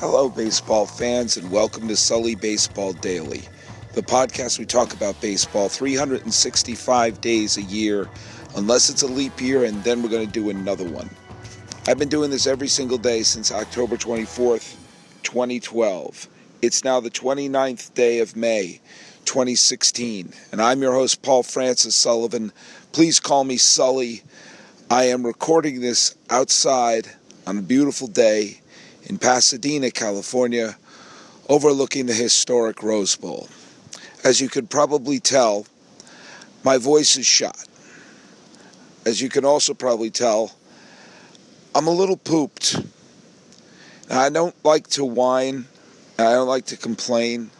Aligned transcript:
Hello, 0.00 0.28
baseball 0.28 0.86
fans, 0.86 1.36
and 1.36 1.50
welcome 1.50 1.88
to 1.88 1.96
Sully 1.96 2.36
Baseball 2.36 2.92
Daily, 2.92 3.42
the 3.94 4.00
podcast 4.00 4.56
we 4.56 4.64
talk 4.64 4.92
about 4.92 5.20
baseball 5.20 5.68
365 5.68 7.20
days 7.20 7.56
a 7.56 7.62
year, 7.62 8.08
unless 8.54 8.90
it's 8.90 9.02
a 9.02 9.08
leap 9.08 9.40
year, 9.40 9.64
and 9.64 9.82
then 9.82 10.00
we're 10.00 10.08
going 10.08 10.24
to 10.24 10.32
do 10.32 10.50
another 10.50 10.88
one. 10.88 11.10
I've 11.88 11.98
been 11.98 12.08
doing 12.08 12.30
this 12.30 12.46
every 12.46 12.68
single 12.68 12.96
day 12.96 13.24
since 13.24 13.50
October 13.50 13.96
24th, 13.96 14.76
2012. 15.24 16.28
It's 16.62 16.84
now 16.84 17.00
the 17.00 17.10
29th 17.10 17.92
day 17.94 18.20
of 18.20 18.36
May, 18.36 18.80
2016, 19.24 20.32
and 20.52 20.62
I'm 20.62 20.80
your 20.80 20.92
host, 20.92 21.22
Paul 21.22 21.42
Francis 21.42 21.96
Sullivan. 21.96 22.52
Please 22.92 23.18
call 23.18 23.42
me 23.42 23.56
Sully. 23.56 24.22
I 24.90 25.06
am 25.06 25.26
recording 25.26 25.80
this 25.80 26.14
outside 26.30 27.08
on 27.48 27.58
a 27.58 27.62
beautiful 27.62 28.06
day 28.06 28.60
in 29.08 29.18
Pasadena, 29.18 29.90
California, 29.90 30.76
overlooking 31.48 32.06
the 32.06 32.14
historic 32.14 32.82
Rose 32.82 33.16
Bowl. 33.16 33.48
As 34.22 34.40
you 34.40 34.48
could 34.48 34.68
probably 34.68 35.18
tell, 35.18 35.66
my 36.62 36.76
voice 36.76 37.16
is 37.16 37.26
shot. 37.26 37.64
As 39.06 39.22
you 39.22 39.28
can 39.30 39.44
also 39.44 39.72
probably 39.72 40.10
tell, 40.10 40.52
I'm 41.74 41.86
a 41.86 41.92
little 41.92 42.16
pooped. 42.16 42.76
Now, 44.10 44.20
I 44.20 44.28
don't 44.28 44.54
like 44.64 44.88
to 44.88 45.04
whine, 45.04 45.66
I 46.18 46.32
don't 46.32 46.48
like 46.48 46.66
to 46.66 46.76
complain, 46.76 47.50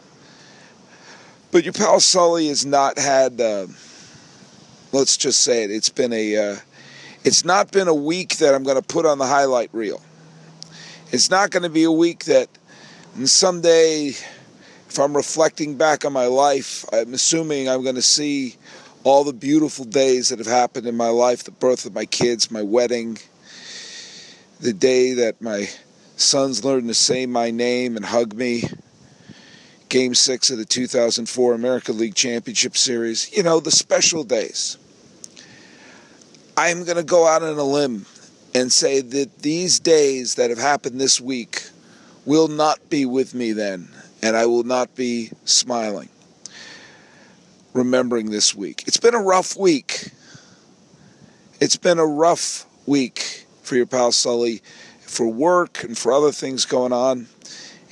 but 1.51 1.63
your 1.63 1.73
pal 1.73 1.99
Sully 1.99 2.47
has 2.49 2.65
not 2.65 2.99
had, 2.99 3.41
uh, 3.41 3.67
let's 4.91 5.17
just 5.17 5.41
say 5.41 5.63
it, 5.63 5.71
it's 5.71 5.89
been 5.89 6.13
a, 6.13 6.37
uh, 6.37 6.55
it's 7.23 7.43
not 7.43 7.71
been 7.71 7.87
a 7.87 7.93
week 7.93 8.37
that 8.37 8.53
I'm 8.53 8.63
going 8.63 8.75
to 8.75 8.83
put 8.83 9.05
on 9.05 9.17
the 9.17 9.25
highlight 9.25 9.69
reel. 9.73 10.01
It's 11.11 11.31
not 11.31 11.49
going 11.49 11.63
to 11.63 11.69
be 11.69 11.85
a 11.85 11.91
week 11.91 12.25
that 12.25 12.49
someday, 13.25 14.09
if 14.09 14.99
I'm 14.99 15.17
reflecting 15.17 15.75
back 15.75 16.05
on 16.05 16.13
my 16.13 16.27
life, 16.27 16.85
I'm 16.93 17.15
assuming 17.15 17.67
I'm 17.67 17.81
going 17.81 17.95
to 17.95 18.01
see 18.03 18.57
all 19.03 19.23
the 19.23 19.33
beautiful 19.33 19.85
days 19.85 20.29
that 20.29 20.37
have 20.37 20.47
happened 20.47 20.85
in 20.85 20.95
my 20.95 21.09
life 21.09 21.43
the 21.43 21.51
birth 21.51 21.87
of 21.87 21.95
my 21.95 22.05
kids, 22.05 22.51
my 22.51 22.61
wedding, 22.61 23.17
the 24.59 24.71
day 24.71 25.13
that 25.13 25.41
my 25.41 25.67
sons 26.15 26.63
learned 26.63 26.89
to 26.89 26.93
say 26.93 27.25
my 27.25 27.49
name 27.49 27.95
and 27.95 28.05
hug 28.05 28.35
me, 28.35 28.65
game 29.89 30.13
six 30.13 30.51
of 30.51 30.59
the 30.59 30.65
2004 30.65 31.55
American 31.55 31.97
League 31.97 32.13
Championship 32.13 32.77
Series, 32.77 33.35
you 33.35 33.41
know, 33.41 33.59
the 33.59 33.71
special 33.71 34.23
days. 34.23 34.77
I'm 36.55 36.83
going 36.83 36.97
to 36.97 37.03
go 37.03 37.25
out 37.27 37.41
on 37.41 37.57
a 37.57 37.63
limb 37.63 38.05
and 38.53 38.71
say 38.71 39.01
that 39.01 39.39
these 39.39 39.79
days 39.79 40.35
that 40.35 40.49
have 40.49 40.59
happened 40.59 40.99
this 40.99 41.21
week 41.21 41.63
will 42.25 42.47
not 42.47 42.89
be 42.89 43.05
with 43.05 43.33
me 43.33 43.51
then, 43.51 43.89
and 44.21 44.35
I 44.35 44.45
will 44.45 44.63
not 44.63 44.95
be 44.95 45.31
smiling, 45.45 46.09
remembering 47.73 48.31
this 48.31 48.55
week. 48.55 48.83
It's 48.87 48.97
been 48.97 49.15
a 49.15 49.21
rough 49.21 49.57
week. 49.57 50.11
It's 51.59 51.77
been 51.77 51.99
a 51.99 52.05
rough 52.05 52.65
week 52.85 53.45
for 53.61 53.75
your 53.75 53.85
pal 53.85 54.11
Sully, 54.11 54.61
for 55.01 55.27
work 55.27 55.83
and 55.83 55.97
for 55.97 56.11
other 56.11 56.31
things 56.31 56.65
going 56.65 56.93
on. 56.93 57.27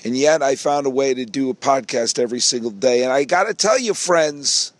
And 0.04 0.16
yet 0.16 0.42
I 0.42 0.56
found 0.56 0.86
a 0.86 0.90
way 0.90 1.14
to 1.14 1.26
do 1.26 1.50
a 1.50 1.54
podcast 1.54 2.20
every 2.20 2.40
single 2.40 2.72
day. 2.72 3.04
And 3.04 3.12
I 3.12 3.24
got 3.24 3.46
to 3.46 3.54
tell 3.54 3.80
you, 3.80 3.94
friends, 3.94 4.72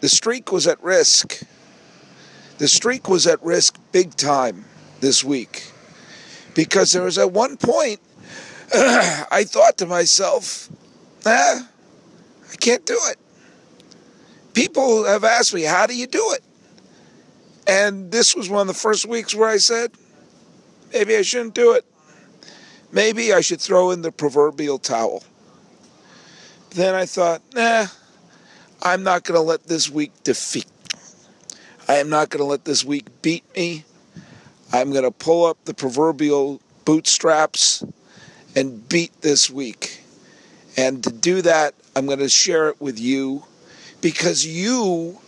the 0.00 0.08
streak 0.08 0.50
was 0.50 0.66
at 0.66 0.82
risk. 0.82 1.42
The 2.58 2.68
streak 2.68 3.08
was 3.08 3.26
at 3.26 3.42
risk 3.42 3.78
big 3.92 4.16
time 4.16 4.64
this 5.00 5.24
week 5.24 5.70
because 6.54 6.92
there 6.92 7.02
was 7.02 7.18
at 7.18 7.32
one 7.32 7.56
point 7.56 8.00
I 8.74 9.44
thought 9.46 9.78
to 9.78 9.86
myself, 9.86 10.68
ah, 11.26 11.68
I 12.52 12.56
can't 12.56 12.86
do 12.86 12.98
it. 13.06 13.16
People 14.54 15.04
have 15.04 15.24
asked 15.24 15.52
me, 15.54 15.62
how 15.62 15.86
do 15.86 15.96
you 15.96 16.06
do 16.06 16.32
it? 16.34 16.42
And 17.66 18.10
this 18.12 18.36
was 18.36 18.48
one 18.48 18.62
of 18.62 18.66
the 18.68 18.80
first 18.80 19.06
weeks 19.06 19.34
where 19.34 19.48
I 19.48 19.56
said, 19.56 19.92
maybe 20.92 21.16
I 21.16 21.22
shouldn't 21.22 21.54
do 21.54 21.72
it. 21.72 21.84
Maybe 22.92 23.32
I 23.32 23.40
should 23.40 23.60
throw 23.60 23.90
in 23.90 24.02
the 24.02 24.12
proverbial 24.12 24.78
towel. 24.78 25.22
Then 26.70 26.94
I 26.94 27.06
thought, 27.06 27.42
nah, 27.54 27.86
I'm 28.82 29.02
not 29.02 29.24
going 29.24 29.36
to 29.36 29.42
let 29.42 29.64
this 29.64 29.90
week 29.90 30.12
defeat 30.22 30.66
I 31.90 31.96
am 31.96 32.08
not 32.08 32.30
going 32.30 32.38
to 32.38 32.44
let 32.44 32.64
this 32.64 32.84
week 32.84 33.08
beat 33.20 33.42
me. 33.56 33.82
I'm 34.72 34.92
going 34.92 35.02
to 35.02 35.10
pull 35.10 35.44
up 35.44 35.64
the 35.64 35.74
proverbial 35.74 36.60
bootstraps 36.84 37.82
and 38.54 38.88
beat 38.88 39.10
this 39.22 39.50
week. 39.50 40.00
And 40.76 41.02
to 41.02 41.10
do 41.10 41.42
that, 41.42 41.74
I'm 41.96 42.06
going 42.06 42.20
to 42.20 42.28
share 42.28 42.68
it 42.68 42.80
with 42.80 43.00
you 43.00 43.42
because 44.00 44.46
you, 44.46 45.18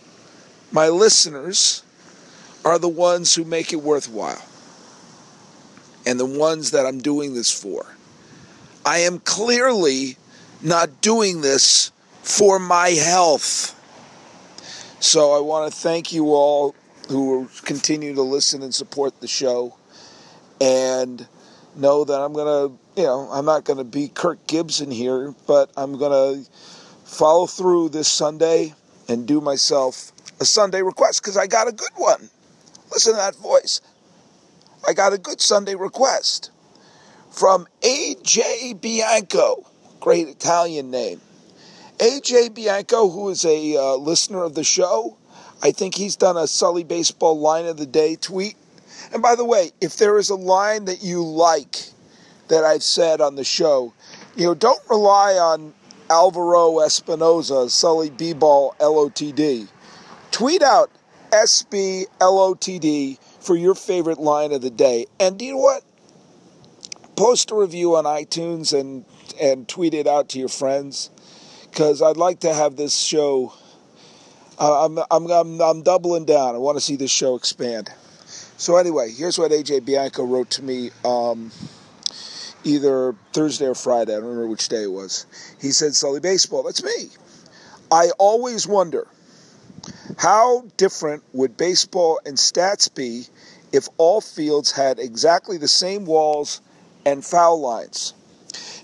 my 0.71 0.87
listeners, 0.87 1.83
are 2.63 2.79
the 2.79 2.87
ones 2.87 3.35
who 3.35 3.43
make 3.43 3.73
it 3.73 3.81
worthwhile 3.81 4.41
and 6.05 6.17
the 6.17 6.25
ones 6.25 6.71
that 6.71 6.85
I'm 6.85 6.99
doing 6.99 7.33
this 7.33 7.51
for. 7.51 7.85
I 8.85 8.99
am 8.99 9.19
clearly 9.19 10.15
not 10.61 11.01
doing 11.01 11.41
this 11.41 11.91
for 12.21 12.57
my 12.57 12.91
health. 12.91 13.77
So 15.03 15.33
I 15.33 15.41
want 15.41 15.69
to 15.69 15.77
thank 15.77 16.13
you 16.13 16.33
all 16.33 16.73
who 17.09 17.49
continue 17.65 18.15
to 18.15 18.21
listen 18.21 18.63
and 18.63 18.73
support 18.73 19.19
the 19.19 19.27
show 19.27 19.75
and 20.61 21.27
know 21.75 22.05
that 22.05 22.21
I'm 22.21 22.31
going 22.31 22.69
to, 22.69 23.01
you 23.01 23.05
know, 23.05 23.27
I'm 23.29 23.43
not 23.43 23.65
going 23.65 23.79
to 23.79 23.83
be 23.83 24.07
Kirk 24.07 24.47
Gibson 24.47 24.89
here, 24.89 25.35
but 25.45 25.69
I'm 25.75 25.97
going 25.97 26.45
to 26.45 26.49
follow 27.03 27.47
through 27.47 27.89
this 27.89 28.07
Sunday 28.07 28.73
and 29.09 29.27
do 29.27 29.41
myself 29.41 30.13
a 30.39 30.45
Sunday 30.45 30.81
request 30.81 31.21
because 31.21 31.35
I 31.35 31.47
got 31.47 31.67
a 31.67 31.73
good 31.73 31.91
one. 31.97 32.29
Listen 32.89 33.11
to 33.11 33.17
that 33.17 33.35
voice. 33.35 33.81
I 34.87 34.93
got 34.93 35.11
a 35.11 35.17
good 35.17 35.41
Sunday 35.41 35.75
request 35.75 36.49
from 37.29 37.67
AJ 37.81 38.79
Bianco, 38.79 39.69
great 39.99 40.29
Italian 40.29 40.91
name. 40.91 41.19
AJ 41.99 42.55
Bianco, 42.55 43.09
who 43.09 43.29
is 43.29 43.45
a 43.45 43.77
uh, 43.77 43.95
listener 43.95 44.43
of 44.43 44.55
the 44.55 44.63
show, 44.63 45.17
I 45.61 45.71
think 45.71 45.95
he's 45.95 46.15
done 46.15 46.37
a 46.37 46.47
Sully 46.47 46.83
Baseball 46.83 47.39
line 47.39 47.65
of 47.65 47.77
the 47.77 47.85
day 47.85 48.15
tweet. 48.15 48.55
And 49.13 49.21
by 49.21 49.35
the 49.35 49.45
way, 49.45 49.71
if 49.79 49.97
there 49.97 50.17
is 50.17 50.29
a 50.29 50.35
line 50.35 50.85
that 50.85 51.03
you 51.03 51.23
like 51.23 51.83
that 52.47 52.63
I've 52.63 52.83
said 52.83 53.21
on 53.21 53.35
the 53.35 53.43
show, 53.43 53.93
you 54.35 54.45
know, 54.45 54.55
don't 54.55 54.81
rely 54.89 55.33
on 55.33 55.73
Alvaro 56.09 56.79
Espinoza, 56.79 57.69
Sully 57.69 58.09
B-Ball 58.09 58.75
LOTD. 58.79 59.67
Tweet 60.31 60.61
out 60.63 60.91
SB 61.31 62.05
LOTD 62.19 63.19
for 63.39 63.55
your 63.55 63.75
favorite 63.75 64.19
line 64.19 64.51
of 64.51 64.61
the 64.61 64.69
day. 64.71 65.05
And 65.19 65.37
do 65.37 65.45
you 65.45 65.53
know 65.53 65.59
what? 65.59 65.83
Post 67.15 67.51
a 67.51 67.55
review 67.55 67.95
on 67.95 68.05
iTunes 68.05 68.77
and, 68.77 69.05
and 69.39 69.67
tweet 69.67 69.93
it 69.93 70.07
out 70.07 70.29
to 70.29 70.39
your 70.39 70.49
friends 70.49 71.11
because 71.73 72.03
I'd 72.03 72.17
like 72.17 72.41
to 72.41 72.53
have 72.53 72.75
this 72.75 72.95
show. 72.95 73.51
Uh, 74.59 74.85
I'm, 74.85 74.99
I'm, 75.09 75.31
I'm, 75.31 75.59
I'm 75.59 75.81
doubling 75.81 76.25
down. 76.25 76.53
I 76.53 76.59
want 76.59 76.77
to 76.77 76.81
see 76.81 76.95
this 76.95 77.09
show 77.09 77.35
expand. 77.35 77.91
So, 78.57 78.77
anyway, 78.77 79.11
here's 79.11 79.39
what 79.39 79.49
AJ 79.49 79.83
Bianco 79.83 80.23
wrote 80.23 80.51
to 80.51 80.63
me 80.63 80.91
um, 81.03 81.51
either 82.63 83.15
Thursday 83.33 83.65
or 83.65 83.73
Friday. 83.73 84.13
I 84.13 84.17
don't 84.17 84.25
remember 84.25 84.47
which 84.47 84.67
day 84.69 84.83
it 84.83 84.91
was. 84.91 85.25
He 85.59 85.71
said, 85.71 85.95
Sully 85.95 86.19
Baseball, 86.19 86.61
that's 86.61 86.83
me. 86.83 87.09
I 87.91 88.11
always 88.19 88.67
wonder 88.67 89.07
how 90.19 90.65
different 90.77 91.23
would 91.33 91.57
baseball 91.57 92.19
and 92.23 92.37
stats 92.37 92.93
be 92.93 93.25
if 93.71 93.87
all 93.97 94.21
fields 94.21 94.71
had 94.71 94.99
exactly 94.99 95.57
the 95.57 95.67
same 95.67 96.05
walls 96.05 96.61
and 97.03 97.25
foul 97.25 97.59
lines? 97.59 98.13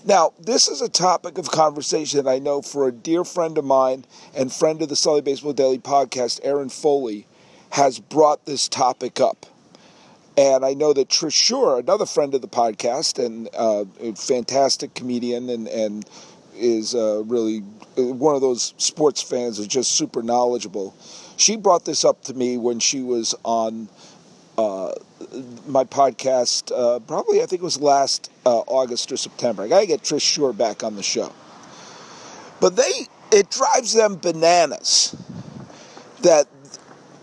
Now, 0.04 0.32
this 0.40 0.68
is 0.68 0.80
a 0.80 0.88
topic 0.88 1.36
of 1.36 1.50
conversation 1.50 2.24
that 2.24 2.30
I 2.30 2.38
know 2.38 2.62
for 2.62 2.88
a 2.88 2.92
dear 2.92 3.22
friend 3.22 3.58
of 3.58 3.66
mine 3.66 4.06
and 4.34 4.50
friend 4.50 4.80
of 4.80 4.88
the 4.88 4.96
Sully 4.96 5.20
Baseball 5.20 5.52
Daily 5.52 5.78
podcast, 5.78 6.40
Aaron 6.42 6.70
Foley, 6.70 7.26
has 7.70 7.98
brought 7.98 8.46
this 8.46 8.66
topic 8.66 9.20
up. 9.20 9.44
And 10.38 10.64
I 10.64 10.72
know 10.72 10.94
that 10.94 11.08
Trish 11.08 11.34
Shore, 11.34 11.78
another 11.78 12.06
friend 12.06 12.34
of 12.34 12.40
the 12.40 12.48
podcast 12.48 13.22
and 13.22 13.50
uh, 13.54 13.84
a 14.00 14.14
fantastic 14.14 14.94
comedian 14.94 15.50
and, 15.50 15.68
and 15.68 16.08
is 16.54 16.94
uh, 16.94 17.22
really 17.26 17.62
uh, 17.98 18.04
one 18.04 18.34
of 18.34 18.40
those 18.40 18.72
sports 18.78 19.20
fans 19.20 19.58
is 19.58 19.66
just 19.66 19.92
super 19.92 20.22
knowledgeable. 20.22 20.94
She 21.36 21.56
brought 21.56 21.84
this 21.84 22.06
up 22.06 22.22
to 22.24 22.34
me 22.34 22.56
when 22.56 22.80
she 22.80 23.02
was 23.02 23.34
on 23.44 23.88
uh, 24.60 24.94
my 25.66 25.84
podcast, 25.84 26.72
uh, 26.74 26.98
probably 27.00 27.42
I 27.42 27.46
think 27.46 27.62
it 27.62 27.64
was 27.64 27.80
last 27.80 28.30
uh, 28.46 28.58
August 28.66 29.12
or 29.12 29.16
September. 29.16 29.62
I 29.64 29.68
got 29.68 29.80
to 29.80 29.86
get 29.86 30.02
Trish 30.02 30.22
Shore 30.22 30.52
back 30.52 30.82
on 30.84 30.96
the 30.96 31.02
show. 31.02 31.32
But 32.60 32.76
they, 32.76 33.06
it 33.32 33.50
drives 33.50 33.92
them 33.94 34.16
bananas 34.16 35.16
that 36.22 36.46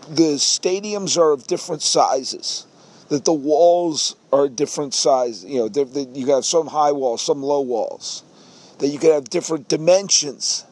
the 0.08 0.36
stadiums 0.36 1.18
are 1.18 1.32
of 1.32 1.46
different 1.46 1.82
sizes. 1.82 2.66
that 3.08 3.24
the 3.24 3.32
walls 3.32 4.16
are 4.32 4.48
different 4.48 4.94
size. 4.94 5.44
You 5.44 5.60
know, 5.60 5.68
that 5.68 6.08
you 6.14 6.26
have 6.34 6.44
some 6.44 6.66
high 6.66 6.92
walls, 6.92 7.22
some 7.22 7.42
low 7.42 7.60
walls. 7.62 8.22
That 8.78 8.88
you 8.88 8.98
can 8.98 9.12
have 9.12 9.30
different 9.30 9.68
dimensions. 9.68 10.64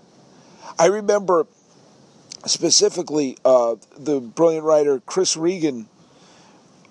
I 0.79 0.87
remember 0.87 1.47
specifically 2.47 3.37
uh, 3.45 3.77
the 3.99 4.21
brilliant 4.21 4.65
writer 4.65 5.01
Chris 5.07 5.37
Regan, 5.37 5.89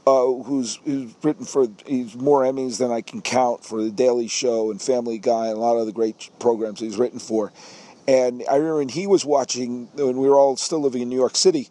uh, 0.08 0.26
who's, 0.44 0.76
who's 0.86 1.14
written 1.24 1.46
for 1.46 1.68
he's 1.86 2.16
more 2.16 2.44
Emmys 2.44 2.78
than 2.78 2.92
I 2.92 3.02
can 3.02 3.22
count 3.22 3.64
for 3.64 3.82
the 3.82 3.92
Daily 3.92 4.28
Show 4.28 4.72
and 4.72 4.82
Family 4.82 5.18
Guy 5.18 5.48
and 5.48 5.58
a 5.58 5.60
lot 5.60 5.78
of 5.78 5.86
the 5.86 5.92
great 5.92 6.30
programs 6.40 6.80
he's 6.80 6.98
written 6.98 7.20
for. 7.20 7.52
And 8.08 8.44
I 8.50 8.56
remember 8.58 8.78
when 8.78 8.90
he 8.90 9.08
was 9.08 9.26
watching 9.26 9.88
when 9.96 10.18
we 10.18 10.30
were 10.30 10.38
all 10.38 10.58
still 10.58 10.80
living 10.80 11.02
in 11.02 11.10
New 11.10 11.16
York 11.16 11.36
City. 11.36 11.70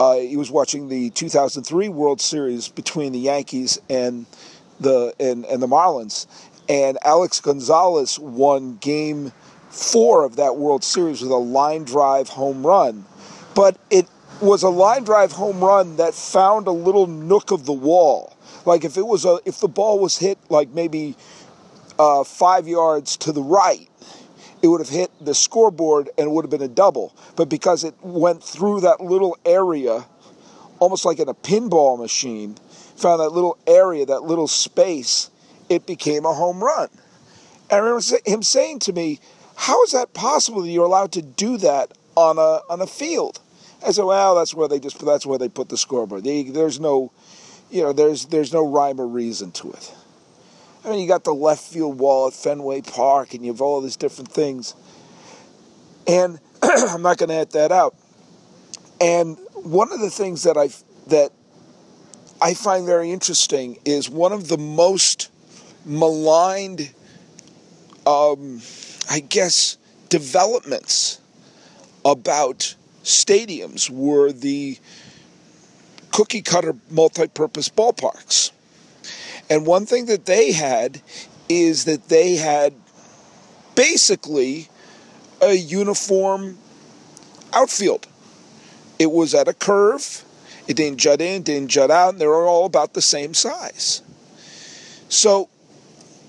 Uh, 0.00 0.16
he 0.16 0.36
was 0.36 0.50
watching 0.50 0.88
the 0.88 1.10
2003 1.10 1.88
World 1.90 2.20
Series 2.20 2.68
between 2.68 3.12
the 3.12 3.18
Yankees 3.18 3.78
and 3.88 4.26
the 4.80 5.14
and, 5.20 5.44
and 5.44 5.62
the 5.62 5.68
Marlins, 5.68 6.26
and 6.68 6.98
Alex 7.04 7.40
Gonzalez 7.40 8.18
won 8.18 8.78
Game 8.78 9.32
Four 9.68 10.24
of 10.24 10.36
that 10.36 10.56
World 10.56 10.82
Series 10.82 11.22
with 11.22 11.30
a 11.30 11.36
line 11.36 11.84
drive 11.84 12.30
home 12.30 12.66
run, 12.66 13.04
but 13.54 13.76
it 13.90 14.08
was 14.40 14.62
a 14.62 14.68
line 14.70 15.04
drive 15.04 15.32
home 15.32 15.62
run 15.62 15.96
that 15.96 16.14
found 16.14 16.66
a 16.66 16.72
little 16.72 17.06
nook 17.06 17.50
of 17.50 17.66
the 17.66 17.72
wall. 17.72 18.36
Like 18.64 18.84
if 18.84 18.96
it 18.96 19.06
was 19.06 19.24
a 19.24 19.38
if 19.44 19.60
the 19.60 19.68
ball 19.68 19.98
was 19.98 20.18
hit 20.18 20.38
like 20.48 20.70
maybe 20.70 21.16
uh, 21.98 22.24
five 22.24 22.66
yards 22.66 23.16
to 23.18 23.32
the 23.32 23.42
right, 23.42 23.88
it 24.62 24.68
would 24.68 24.80
have 24.80 24.88
hit 24.88 25.10
the 25.20 25.34
scoreboard 25.34 26.08
and 26.16 26.28
it 26.28 26.30
would 26.30 26.44
have 26.44 26.50
been 26.50 26.62
a 26.62 26.68
double. 26.68 27.14
But 27.36 27.48
because 27.48 27.84
it 27.84 27.94
went 28.02 28.42
through 28.42 28.80
that 28.80 29.00
little 29.00 29.36
area, 29.44 30.06
almost 30.78 31.04
like 31.04 31.18
in 31.18 31.28
a 31.28 31.34
pinball 31.34 31.98
machine, 31.98 32.56
found 32.96 33.20
that 33.20 33.30
little 33.30 33.58
area, 33.66 34.06
that 34.06 34.22
little 34.22 34.48
space, 34.48 35.30
it 35.68 35.86
became 35.86 36.24
a 36.24 36.32
home 36.32 36.62
run. 36.62 36.88
And 37.70 37.72
I 37.72 37.78
remember 37.78 38.02
him 38.24 38.42
saying 38.42 38.80
to 38.80 38.92
me, 38.92 39.20
How 39.56 39.82
is 39.84 39.92
that 39.92 40.14
possible 40.14 40.62
that 40.62 40.70
you're 40.70 40.84
allowed 40.84 41.12
to 41.12 41.22
do 41.22 41.58
that 41.58 41.92
on 42.16 42.38
a, 42.38 42.60
on 42.72 42.80
a 42.80 42.86
field? 42.86 43.40
I 43.86 43.92
said, 43.92 44.04
Well, 44.04 44.34
that's 44.34 44.54
where 44.54 44.68
they 44.68 44.78
just 44.78 45.04
that's 45.04 45.26
where 45.26 45.38
they 45.38 45.48
put 45.48 45.68
the 45.68 45.76
scoreboard. 45.76 46.24
They, 46.24 46.44
there's 46.44 46.80
no 46.80 47.12
you 47.70 47.82
know, 47.82 47.92
there's 47.92 48.26
there's 48.26 48.52
no 48.52 48.66
rhyme 48.66 49.00
or 49.00 49.06
reason 49.06 49.52
to 49.52 49.70
it. 49.72 49.94
I 50.84 50.90
mean, 50.90 51.00
you 51.00 51.08
got 51.08 51.24
the 51.24 51.34
left 51.34 51.62
field 51.62 51.98
wall 51.98 52.28
at 52.28 52.34
Fenway 52.34 52.82
Park, 52.82 53.34
and 53.34 53.44
you 53.44 53.52
have 53.52 53.60
all 53.60 53.80
these 53.80 53.96
different 53.96 54.32
things. 54.32 54.74
And 56.06 56.40
I'm 56.62 57.02
not 57.02 57.18
going 57.18 57.28
to 57.28 57.36
edit 57.36 57.50
that 57.50 57.70
out. 57.70 57.94
And 59.00 59.36
one 59.54 59.92
of 59.92 60.00
the 60.00 60.10
things 60.10 60.42
that 60.44 60.56
I 60.56 60.70
that 61.08 61.30
I 62.42 62.54
find 62.54 62.86
very 62.86 63.10
interesting 63.12 63.78
is 63.84 64.08
one 64.08 64.32
of 64.32 64.48
the 64.48 64.58
most 64.58 65.30
maligned, 65.84 66.92
um, 68.06 68.60
I 69.08 69.20
guess, 69.20 69.76
developments 70.08 71.20
about 72.04 72.74
stadiums 73.04 73.90
were 73.90 74.32
the 74.32 74.78
cookie 76.10 76.42
cutter 76.42 76.74
multi-purpose 76.90 77.68
ballparks. 77.68 78.50
And 79.48 79.66
one 79.66 79.86
thing 79.86 80.06
that 80.06 80.26
they 80.26 80.52
had 80.52 81.00
is 81.48 81.84
that 81.84 82.08
they 82.08 82.36
had 82.36 82.74
basically 83.74 84.68
a 85.40 85.54
uniform 85.54 86.58
outfield. 87.52 88.06
It 88.98 89.10
was 89.10 89.34
at 89.34 89.48
a 89.48 89.54
curve. 89.54 90.24
It 90.68 90.76
didn't 90.76 90.98
jut 90.98 91.20
in, 91.20 91.42
didn't 91.42 91.68
jut 91.68 91.90
out, 91.90 92.10
and 92.10 92.20
they 92.20 92.26
were 92.26 92.46
all 92.46 92.66
about 92.66 92.94
the 92.94 93.02
same 93.02 93.34
size. 93.34 94.02
So, 95.08 95.48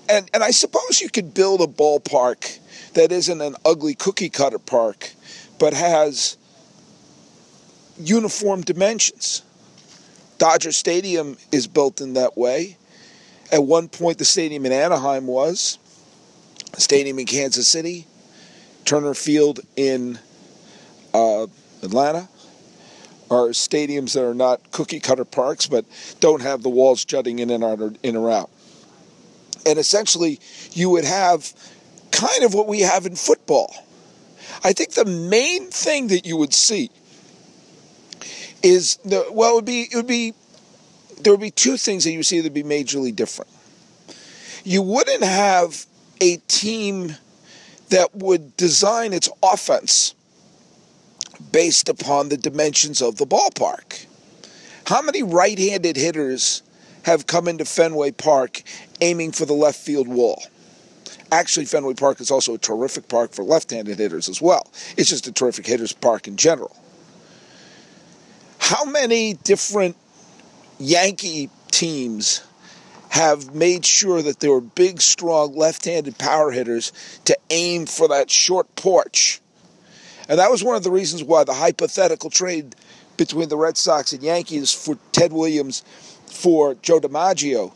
and 0.08 0.28
and 0.34 0.42
I 0.42 0.50
suppose 0.50 1.00
you 1.00 1.08
could 1.08 1.34
build 1.34 1.60
a 1.60 1.66
ballpark 1.66 2.58
that 2.94 3.12
isn't 3.12 3.40
an 3.40 3.54
ugly 3.64 3.94
cookie 3.94 4.30
cutter 4.30 4.58
park, 4.58 5.12
but 5.58 5.74
has 5.74 6.36
uniform 7.98 8.62
dimensions. 8.62 9.42
Dodger 10.38 10.72
Stadium 10.72 11.36
is 11.52 11.66
built 11.66 12.00
in 12.00 12.14
that 12.14 12.36
way. 12.36 12.76
At 13.52 13.62
one 13.64 13.88
point, 13.88 14.18
the 14.18 14.24
stadium 14.24 14.66
in 14.66 14.72
Anaheim 14.72 15.26
was, 15.26 15.78
the 16.72 16.80
stadium 16.80 17.18
in 17.18 17.26
Kansas 17.26 17.68
City, 17.68 18.06
Turner 18.84 19.14
Field 19.14 19.60
in 19.76 20.18
uh, 21.14 21.46
Atlanta 21.82 22.28
are 23.30 23.48
stadiums 23.48 24.14
that 24.14 24.24
are 24.24 24.34
not 24.34 24.72
cookie 24.72 25.00
cutter 25.00 25.24
parks, 25.24 25.66
but 25.66 25.84
don't 26.20 26.42
have 26.42 26.62
the 26.62 26.68
walls 26.68 27.04
jutting 27.04 27.38
in 27.38 27.50
and 27.50 27.62
out 27.62 27.80
or 27.80 27.94
in 28.02 28.16
or 28.16 28.30
out. 28.30 28.50
And 29.64 29.78
essentially, 29.78 30.40
you 30.72 30.90
would 30.90 31.04
have 31.04 31.52
kind 32.10 32.42
of 32.42 32.52
what 32.52 32.66
we 32.66 32.80
have 32.80 33.06
in 33.06 33.16
football. 33.16 33.74
I 34.64 34.72
think 34.72 34.92
the 34.92 35.04
main 35.04 35.70
thing 35.70 36.08
that 36.08 36.26
you 36.26 36.36
would 36.36 36.52
see 36.52 36.90
is 38.62 38.96
the 39.04 39.26
well, 39.30 39.52
it 39.52 39.54
would 39.56 39.64
be 39.64 39.82
it 39.82 39.94
would 39.94 40.06
be 40.06 40.34
there 41.20 41.32
would 41.32 41.40
be 41.40 41.50
two 41.50 41.76
things 41.76 42.04
that 42.04 42.12
you 42.12 42.22
see 42.22 42.40
that 42.40 42.44
would 42.44 42.54
be 42.54 42.62
majorly 42.62 43.14
different. 43.14 43.50
You 44.64 44.82
wouldn't 44.82 45.24
have 45.24 45.86
a 46.20 46.36
team 46.48 47.16
that 47.88 48.14
would 48.14 48.56
design 48.56 49.12
its 49.12 49.28
offense 49.42 50.14
based 51.50 51.88
upon 51.88 52.28
the 52.28 52.36
dimensions 52.36 53.02
of 53.02 53.16
the 53.16 53.26
ballpark. 53.26 54.06
How 54.86 55.02
many 55.02 55.22
right 55.22 55.58
handed 55.58 55.96
hitters 55.96 56.62
have 57.02 57.26
come 57.26 57.48
into 57.48 57.64
Fenway 57.64 58.12
Park 58.12 58.62
aiming 59.00 59.32
for 59.32 59.44
the 59.44 59.52
left 59.52 59.78
field 59.78 60.08
wall? 60.08 60.42
Actually, 61.30 61.66
Fenway 61.66 61.94
Park 61.94 62.20
is 62.20 62.30
also 62.30 62.54
a 62.54 62.58
terrific 62.58 63.08
park 63.08 63.32
for 63.32 63.42
left 63.42 63.70
handed 63.70 63.98
hitters 63.98 64.28
as 64.28 64.40
well. 64.40 64.70
It's 64.96 65.10
just 65.10 65.26
a 65.26 65.32
terrific 65.32 65.66
hitters 65.66 65.92
park 65.92 66.28
in 66.28 66.36
general. 66.36 66.76
How 68.64 68.84
many 68.84 69.34
different 69.34 69.96
Yankee 70.78 71.50
teams 71.72 72.42
have 73.08 73.52
made 73.52 73.84
sure 73.84 74.22
that 74.22 74.38
there 74.38 74.52
were 74.52 74.60
big, 74.60 75.00
strong 75.00 75.52
left 75.56 75.84
handed 75.84 76.16
power 76.16 76.52
hitters 76.52 76.92
to 77.24 77.36
aim 77.50 77.86
for 77.86 78.06
that 78.06 78.30
short 78.30 78.72
porch. 78.76 79.40
And 80.28 80.38
that 80.38 80.48
was 80.48 80.62
one 80.62 80.76
of 80.76 80.84
the 80.84 80.92
reasons 80.92 81.24
why 81.24 81.42
the 81.42 81.54
hypothetical 81.54 82.30
trade 82.30 82.76
between 83.16 83.48
the 83.48 83.56
Red 83.56 83.76
Sox 83.76 84.12
and 84.12 84.22
Yankees 84.22 84.72
for 84.72 84.96
Ted 85.10 85.32
Williams 85.32 85.82
for 86.26 86.76
Joe 86.76 87.00
DiMaggio 87.00 87.72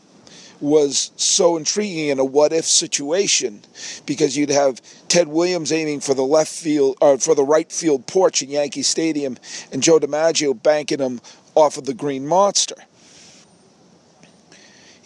was 0.59 1.11
so 1.15 1.57
intriguing 1.57 2.09
in 2.09 2.19
a 2.19 2.25
what 2.25 2.51
if 2.51 2.65
situation 2.65 3.61
because 4.05 4.35
you'd 4.35 4.49
have 4.49 4.81
Ted 5.07 5.27
Williams 5.27 5.71
aiming 5.71 5.99
for 5.99 6.13
the 6.13 6.23
left 6.23 6.51
field 6.51 6.97
or 7.01 7.17
for 7.17 7.35
the 7.35 7.43
right 7.43 7.71
field 7.71 8.07
porch 8.07 8.41
in 8.41 8.49
Yankee 8.49 8.81
Stadium 8.81 9.37
and 9.71 9.83
Joe 9.83 9.99
DiMaggio 9.99 10.61
banking 10.61 10.99
him 10.99 11.21
off 11.55 11.77
of 11.77 11.85
the 11.85 11.93
Green 11.93 12.25
Monster 12.25 12.75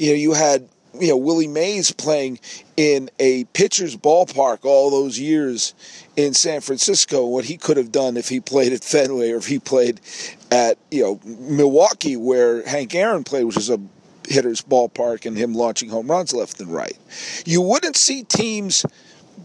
you 0.01 0.09
know, 0.09 0.15
you 0.15 0.33
had 0.33 0.67
you 0.99 1.09
know 1.09 1.17
Willie 1.17 1.47
Mays 1.47 1.91
playing 1.91 2.39
in 2.75 3.11
a 3.19 3.43
pitcher's 3.45 3.95
ballpark 3.95 4.65
all 4.65 4.89
those 4.89 5.19
years 5.19 5.75
in 6.15 6.33
San 6.33 6.59
Francisco. 6.61 7.27
What 7.27 7.45
he 7.45 7.55
could 7.55 7.77
have 7.77 7.91
done 7.91 8.17
if 8.17 8.27
he 8.27 8.39
played 8.39 8.73
at 8.73 8.83
Fenway 8.83 9.29
or 9.29 9.37
if 9.37 9.45
he 9.45 9.59
played 9.59 10.01
at 10.49 10.79
you 10.89 11.03
know 11.03 11.19
Milwaukee, 11.23 12.17
where 12.17 12.67
Hank 12.67 12.95
Aaron 12.95 13.23
played, 13.23 13.43
which 13.43 13.57
is 13.57 13.69
a 13.69 13.79
hitter's 14.27 14.61
ballpark, 14.61 15.25
and 15.25 15.37
him 15.37 15.53
launching 15.53 15.89
home 15.89 16.09
runs 16.09 16.33
left 16.33 16.59
and 16.59 16.73
right. 16.73 16.97
You 17.45 17.61
wouldn't 17.61 17.97
see 17.97 18.23
teams 18.23 18.85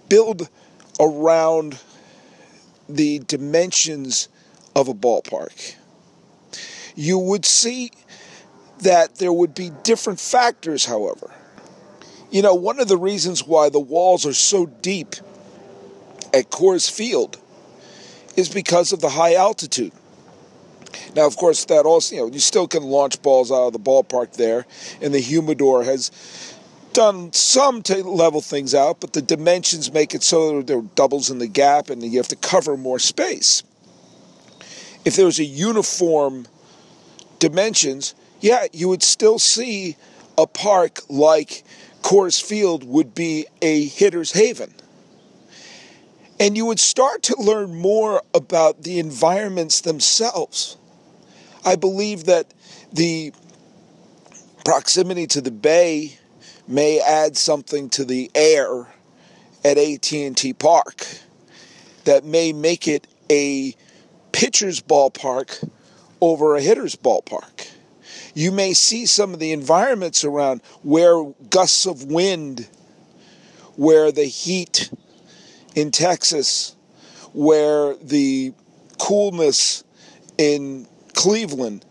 build 0.09 0.49
around 1.01 1.79
the 2.89 3.21
dimensions 3.21 4.29
of 4.75 4.89
a 4.89 4.95
ballpark. 4.95 5.75
You 6.95 7.19
would 7.19 7.45
see 7.45 7.91
that 8.81 9.17
there 9.17 9.33
would 9.33 9.55
be 9.55 9.71
different 9.83 10.21
factors, 10.21 10.85
however. 10.85 11.33
You 12.31 12.43
know, 12.43 12.55
one 12.55 12.81
of 12.81 12.89
the 12.89 12.97
reasons 12.97 13.47
why 13.47 13.69
the 13.69 13.81
walls 13.81 14.27
are 14.27 14.33
so 14.33 14.67
deep 14.67 15.17
at 16.35 16.51
Coors 16.51 16.91
Field 16.91 17.39
is 18.37 18.49
because 18.49 18.93
of 18.93 19.01
the 19.01 19.11
high 19.11 19.35
altitude. 19.35 19.93
Now, 21.15 21.27
of 21.27 21.37
course, 21.37 21.65
that 21.67 21.87
also, 21.87 22.15
you 22.15 22.21
know, 22.23 22.29
you 22.29 22.41
still 22.41 22.69
can 22.69 22.83
launch 22.83 23.23
balls 23.23 23.51
out 23.51 23.69
of 23.69 23.73
the 23.73 23.79
ballpark 23.79 24.35
there, 24.35 24.67
and 25.01 25.15
the 25.15 25.21
humidor 25.21 25.85
has 25.85 26.11
done 26.97 27.31
some 27.35 27.83
to 27.83 28.03
level 28.05 28.41
things 28.41 28.75
out, 28.75 29.01
but 29.01 29.13
the 29.13 29.21
dimensions 29.21 29.93
make 29.93 30.15
it 30.15 30.23
so 30.23 30.63
there 30.63 30.79
are 30.79 30.83
doubles 30.95 31.31
in 31.31 31.39
the 31.39 31.47
gap 31.47 31.91
and 31.91 32.03
you 32.03 32.17
have 32.17 32.29
to 32.29 32.37
cover 32.37 32.75
more 32.75 32.99
space. 32.99 33.63
If 35.05 35.15
there 35.15 35.27
was 35.27 35.39
a 35.39 35.45
uniform 35.45 36.47
dimensions, 37.39 38.15
yeah, 38.41 38.67
you 38.73 38.89
would 38.89 39.03
still 39.03 39.39
see 39.39 39.97
a 40.39 40.47
park 40.47 41.01
like 41.11 41.65
Coors 42.01 42.43
Field 42.43 42.83
would 42.85 43.15
be 43.15 43.47
a 43.61 43.85
hitter's 43.85 44.33
haven. 44.33 44.73
And 46.41 46.57
you 46.57 46.65
would 46.65 46.81
start 46.81 47.23
to 47.25 47.37
learn 47.39 47.75
more 47.75 48.23
about 48.33 48.85
the 48.85 48.99
environments 48.99 49.83
themselves. 49.83 50.79
I 51.67 51.75
believe 51.75 52.25
that 52.25 52.55
the 52.93 53.33
proximity 54.65 55.27
to 55.27 55.41
the 55.41 55.51
bay 55.51 56.17
may 56.69 57.01
add 57.01 57.37
something 57.37 57.91
to 57.91 58.05
the 58.05 58.31
air 58.37 58.87
at 59.65 59.77
AT&T 59.77 60.53
Park 60.55 61.05
that 62.05 62.25
may 62.25 62.53
make 62.53 62.87
it 62.87 63.09
a 63.29 63.75
pitcher's 64.31 64.81
ballpark 64.81 65.69
over 66.21 66.55
a 66.55 66.61
hitter's 66.61 66.95
ballpark. 66.95 67.69
You 68.33 68.53
may 68.53 68.73
see 68.73 69.05
some 69.05 69.35
of 69.35 69.41
the 69.41 69.51
environments 69.51 70.25
around 70.25 70.63
where 70.83 71.25
gusts 71.51 71.85
of 71.85 72.05
wind, 72.05 72.69
where 73.75 74.13
the 74.13 74.25
heat 74.25 74.91
in 75.75 75.91
Texas, 75.91 76.77
where 77.33 77.97
the 77.97 78.53
coolness 78.99 79.83
in 80.39 80.87
Cleveland 81.17 81.85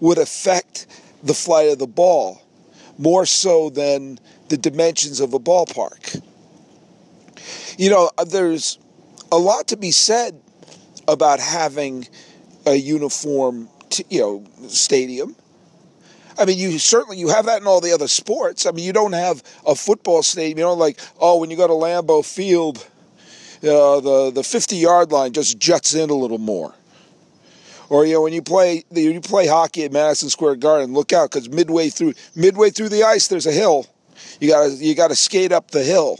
would 0.00 0.16
affect 0.16 0.86
the 1.22 1.34
flight 1.34 1.68
of 1.68 1.78
the 1.78 1.86
ball 1.86 2.40
more 2.96 3.26
so 3.26 3.68
than 3.68 4.18
the 4.48 4.56
dimensions 4.56 5.20
of 5.20 5.34
a 5.34 5.38
ballpark. 5.38 6.22
You 7.76 7.90
know, 7.90 8.10
there's 8.26 8.78
a 9.30 9.36
lot 9.36 9.68
to 9.68 9.76
be 9.76 9.90
said 9.90 10.40
about 11.08 11.40
having 11.40 12.08
a 12.66 12.74
uniform, 12.74 13.68
t- 13.90 14.04
you 14.08 14.20
know, 14.20 14.44
stadium. 14.68 15.36
I 16.38 16.44
mean, 16.44 16.58
you 16.58 16.78
certainly 16.78 17.18
you 17.18 17.28
have 17.28 17.46
that 17.46 17.60
in 17.60 17.66
all 17.66 17.80
the 17.80 17.92
other 17.92 18.08
sports. 18.08 18.64
I 18.64 18.70
mean, 18.70 18.84
you 18.84 18.92
don't 18.92 19.12
have 19.12 19.42
a 19.66 19.74
football 19.74 20.22
stadium. 20.22 20.58
You 20.58 20.64
know, 20.64 20.74
like 20.74 21.00
oh, 21.18 21.38
when 21.38 21.50
you 21.50 21.56
go 21.56 21.66
to 21.66 21.74
Lambeau 21.74 22.24
Field, 22.24 22.78
uh, 23.62 24.00
the 24.00 24.30
the 24.34 24.44
fifty 24.44 24.76
yard 24.76 25.12
line 25.12 25.32
just 25.32 25.58
juts 25.58 25.94
in 25.94 26.10
a 26.10 26.14
little 26.14 26.38
more. 26.38 26.74
Or 27.90 28.06
you 28.06 28.14
know 28.14 28.22
when 28.22 28.32
you 28.32 28.40
play 28.40 28.84
you 28.92 29.20
play 29.20 29.48
hockey 29.48 29.84
at 29.84 29.92
Madison 29.92 30.30
Square 30.30 30.56
Garden, 30.56 30.94
look 30.94 31.12
out 31.12 31.30
because 31.30 31.50
midway 31.50 31.90
through 31.90 32.14
midway 32.36 32.70
through 32.70 32.88
the 32.88 33.02
ice 33.02 33.26
there's 33.26 33.46
a 33.46 33.52
hill. 33.52 33.84
You 34.40 34.48
got 34.48 34.70
you 34.78 34.94
got 34.94 35.08
to 35.08 35.16
skate 35.16 35.50
up 35.50 35.72
the 35.72 35.82
hill. 35.82 36.18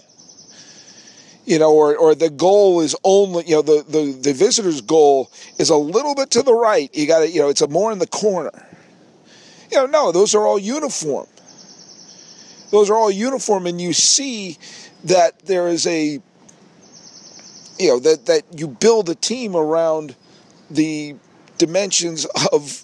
You 1.47 1.59
know, 1.59 1.73
or, 1.73 1.97
or 1.97 2.15
the 2.15 2.29
goal 2.29 2.81
is 2.81 2.95
only 3.05 3.45
you 3.47 3.55
know 3.55 3.63
the, 3.63 3.85
the 3.89 4.19
the 4.21 4.33
visitor's 4.33 4.81
goal 4.81 5.31
is 5.59 5.71
a 5.71 5.77
little 5.77 6.17
bit 6.17 6.33
to 6.33 6.43
the 6.43 6.53
right. 6.53 6.91
You 6.93 7.07
got 7.07 7.21
to 7.21 7.31
you 7.31 7.41
know 7.41 7.49
it's 7.49 7.63
a 7.63 7.69
more 7.69 7.93
in 7.93 8.01
the 8.01 8.07
corner. 8.09 8.67
You 9.71 9.79
know, 9.79 9.87
no, 9.87 10.13
those 10.13 10.35
are 10.35 10.45
all 10.45 10.59
uniform. 10.59 11.29
Those 12.73 12.91
are 12.91 12.97
all 12.97 13.13
uniform, 13.13 13.67
and 13.67 13.81
you 13.81 13.93
see 13.93 14.59
that 15.05 15.39
there 15.47 15.69
is 15.69 15.87
a 15.87 16.21
you 17.79 17.89
know 17.89 18.01
that 18.01 18.27
that 18.27 18.43
you 18.59 18.67
build 18.67 19.09
a 19.09 19.15
team 19.15 19.55
around 19.55 20.17
the 20.69 21.15
dimensions 21.61 22.25
of 22.53 22.83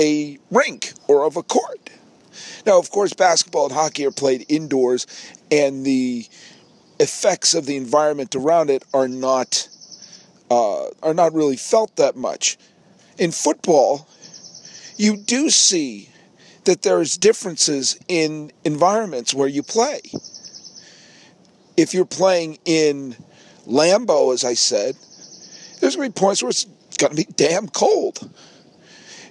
a 0.00 0.38
rink 0.50 0.94
or 1.08 1.24
of 1.24 1.36
a 1.36 1.42
court. 1.42 1.90
Now, 2.66 2.78
of 2.78 2.90
course, 2.90 3.12
basketball 3.12 3.66
and 3.66 3.74
hockey 3.74 4.06
are 4.06 4.10
played 4.10 4.46
indoors, 4.48 5.06
and 5.50 5.84
the 5.84 6.26
effects 6.98 7.54
of 7.54 7.66
the 7.66 7.76
environment 7.76 8.34
around 8.34 8.70
it 8.70 8.82
are 8.94 9.08
not 9.08 9.68
uh, 10.50 10.86
are 11.02 11.12
not 11.12 11.34
really 11.34 11.56
felt 11.56 11.94
that 11.96 12.16
much. 12.16 12.56
In 13.18 13.30
football, 13.30 14.08
you 14.96 15.16
do 15.18 15.50
see 15.50 16.08
that 16.64 16.80
there's 16.80 17.18
differences 17.18 17.98
in 18.08 18.52
environments 18.64 19.34
where 19.34 19.48
you 19.48 19.62
play. 19.62 20.00
If 21.76 21.92
you're 21.92 22.06
playing 22.06 22.58
in 22.64 23.16
Lambeau, 23.66 24.32
as 24.32 24.44
I 24.44 24.54
said, 24.54 24.96
there's 25.80 25.96
going 25.96 26.10
to 26.10 26.14
be 26.14 26.20
points 26.20 26.42
where 26.42 26.50
it's 26.50 26.66
going 27.04 27.16
to 27.16 27.26
be 27.26 27.32
damn 27.36 27.68
cold. 27.68 28.30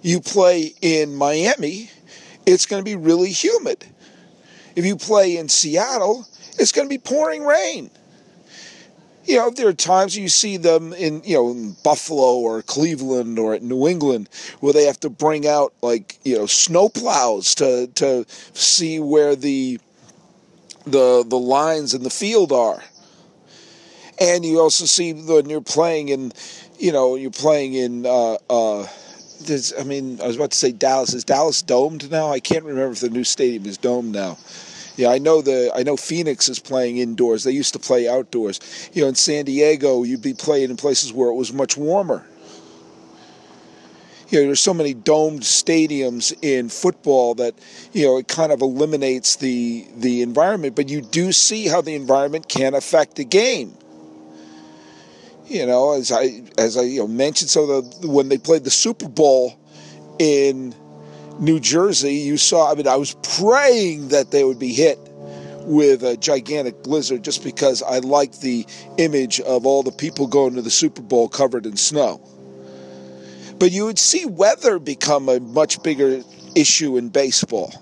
You 0.02 0.20
play 0.20 0.74
in 0.82 1.16
Miami, 1.16 1.90
it's 2.46 2.66
going 2.66 2.82
to 2.82 2.86
be 2.86 2.96
really 2.96 3.32
humid. 3.32 3.86
If 4.76 4.86
you 4.86 4.96
play 4.96 5.38
in 5.38 5.50
Seattle, 5.50 6.28
it's 6.60 6.72
going 6.72 6.88
to 6.88 6.90
be 6.90 7.00
pouring 7.00 7.44
rain. 7.46 7.90
You 9.26 9.38
know, 9.38 9.50
there 9.50 9.70
are 9.70 9.74
times 9.74 10.18
you 10.18 10.28
see 10.28 10.58
them 10.58 10.92
in, 10.94 11.22
you 11.24 11.36
know, 11.36 11.52
in 11.52 11.78
Buffalo 11.84 12.38
or 12.40 12.62
Cleveland 12.62 13.40
or 13.40 13.54
at 13.54 13.64
New 13.64 13.88
England 13.88 14.28
where 14.60 14.74
they 14.74 14.86
have 14.86 15.00
to 15.00 15.10
bring 15.10 15.48
out 15.48 15.74
like, 15.82 16.20
you 16.26 16.38
know, 16.38 16.46
snow 16.46 16.90
plows 16.90 17.56
to 17.56 17.88
to 17.96 18.26
see 18.54 19.00
where 19.00 19.36
the 19.36 19.80
the 20.86 21.24
the 21.26 21.40
lines 21.40 21.94
in 21.94 22.04
the 22.04 22.10
field 22.10 22.52
are. 22.52 22.84
And 24.20 24.46
you 24.46 24.60
also 24.60 24.86
see 24.86 25.14
when 25.14 25.50
you're 25.50 25.62
playing 25.62 26.10
in, 26.10 26.34
you 26.84 26.92
know, 26.92 27.16
you're 27.16 27.32
playing 27.32 27.76
in 27.76 28.06
uh, 28.06 28.34
uh, 28.50 28.86
this, 29.40 29.74
I 29.80 29.84
mean, 29.84 30.20
I 30.20 30.28
was 30.28 30.36
about 30.36 30.52
to 30.52 30.58
say 30.58 30.74
Dallas. 30.74 31.14
Is 31.14 31.24
Dallas 31.24 31.62
domed 31.62 32.12
now? 32.12 32.30
I 32.30 32.42
can't 32.42 32.66
remember 32.66 32.92
if 32.92 33.00
the 33.00 33.10
new 33.10 33.24
stadium 33.24 33.66
is 33.66 33.78
domed 33.78 34.12
now. 34.12 34.38
Yeah, 34.98 35.08
I 35.08 35.18
know 35.18 35.42
the 35.42 35.72
I 35.74 35.84
know 35.84 35.96
Phoenix 35.96 36.50
is 36.50 36.60
playing 36.60 36.98
indoors. 36.98 37.46
They 37.46 37.52
used 37.52 37.72
to 37.74 37.80
play 37.80 38.10
outdoors. 38.10 38.60
You 38.92 39.04
know, 39.04 39.08
in 39.08 39.16
San 39.16 39.46
Diego, 39.46 40.04
you'd 40.04 40.22
be 40.22 40.34
playing 40.34 40.72
in 40.72 40.76
places 40.76 41.14
where 41.14 41.30
it 41.30 41.36
was 41.36 41.54
much 41.54 41.78
warmer. 41.78 42.28
You 44.28 44.42
know, 44.42 44.48
there's 44.48 44.60
so 44.60 44.74
many 44.74 44.94
domed 44.94 45.42
stadiums 45.42 46.36
in 46.42 46.68
football 46.68 47.34
that 47.36 47.56
you 47.94 48.06
know 48.06 48.18
it 48.18 48.28
kind 48.28 48.52
of 48.52 48.62
eliminates 48.62 49.38
the 49.38 49.88
the 49.96 50.22
environment. 50.22 50.76
But 50.76 50.90
you 50.90 51.02
do 51.02 51.32
see 51.32 51.66
how 51.66 51.80
the 51.80 51.96
environment 51.96 52.50
can 52.50 52.74
affect 52.74 53.16
the 53.16 53.26
game. 53.26 53.74
You 55.46 55.66
know, 55.66 55.94
as 55.94 56.12
I 56.12 56.42
as 56.58 56.78
I 56.78 56.84
you 56.84 57.00
know 57.00 57.08
mentioned, 57.08 57.50
so 57.50 57.82
the 57.82 58.08
when 58.08 58.30
they 58.30 58.38
played 58.38 58.64
the 58.64 58.72
Super 58.72 59.10
Bowl 59.10 59.60
in 60.20 60.74
New 61.40 61.60
Jersey, 61.60 62.14
you 62.14 62.38
saw, 62.38 62.72
I 62.72 62.76
mean, 62.76 62.88
I 62.88 62.96
was 62.96 63.16
praying 63.38 64.10
that 64.10 64.32
they 64.32 64.44
would 64.44 64.60
be 64.60 64.74
hit 64.74 65.00
with 65.66 66.04
a 66.04 66.18
gigantic 66.18 66.84
blizzard 66.84 67.24
just 67.24 67.44
because 67.44 67.82
I 67.82 68.00
liked 68.00 68.42
the 68.42 68.66
image 68.98 69.40
of 69.42 69.66
all 69.66 69.84
the 69.84 69.92
people 69.92 70.28
going 70.28 70.56
to 70.56 70.62
the 70.62 70.70
Super 70.70 71.02
Bowl 71.02 71.28
covered 71.30 71.66
in 71.66 71.78
snow. 71.78 72.22
But 73.60 73.72
you 73.72 73.86
would 73.86 74.00
see 74.00 74.26
weather 74.26 74.80
become 74.80 75.30
a 75.30 75.40
much 75.40 75.82
bigger 75.84 76.22
issue 76.56 76.98
in 76.98 77.10
baseball. 77.10 77.74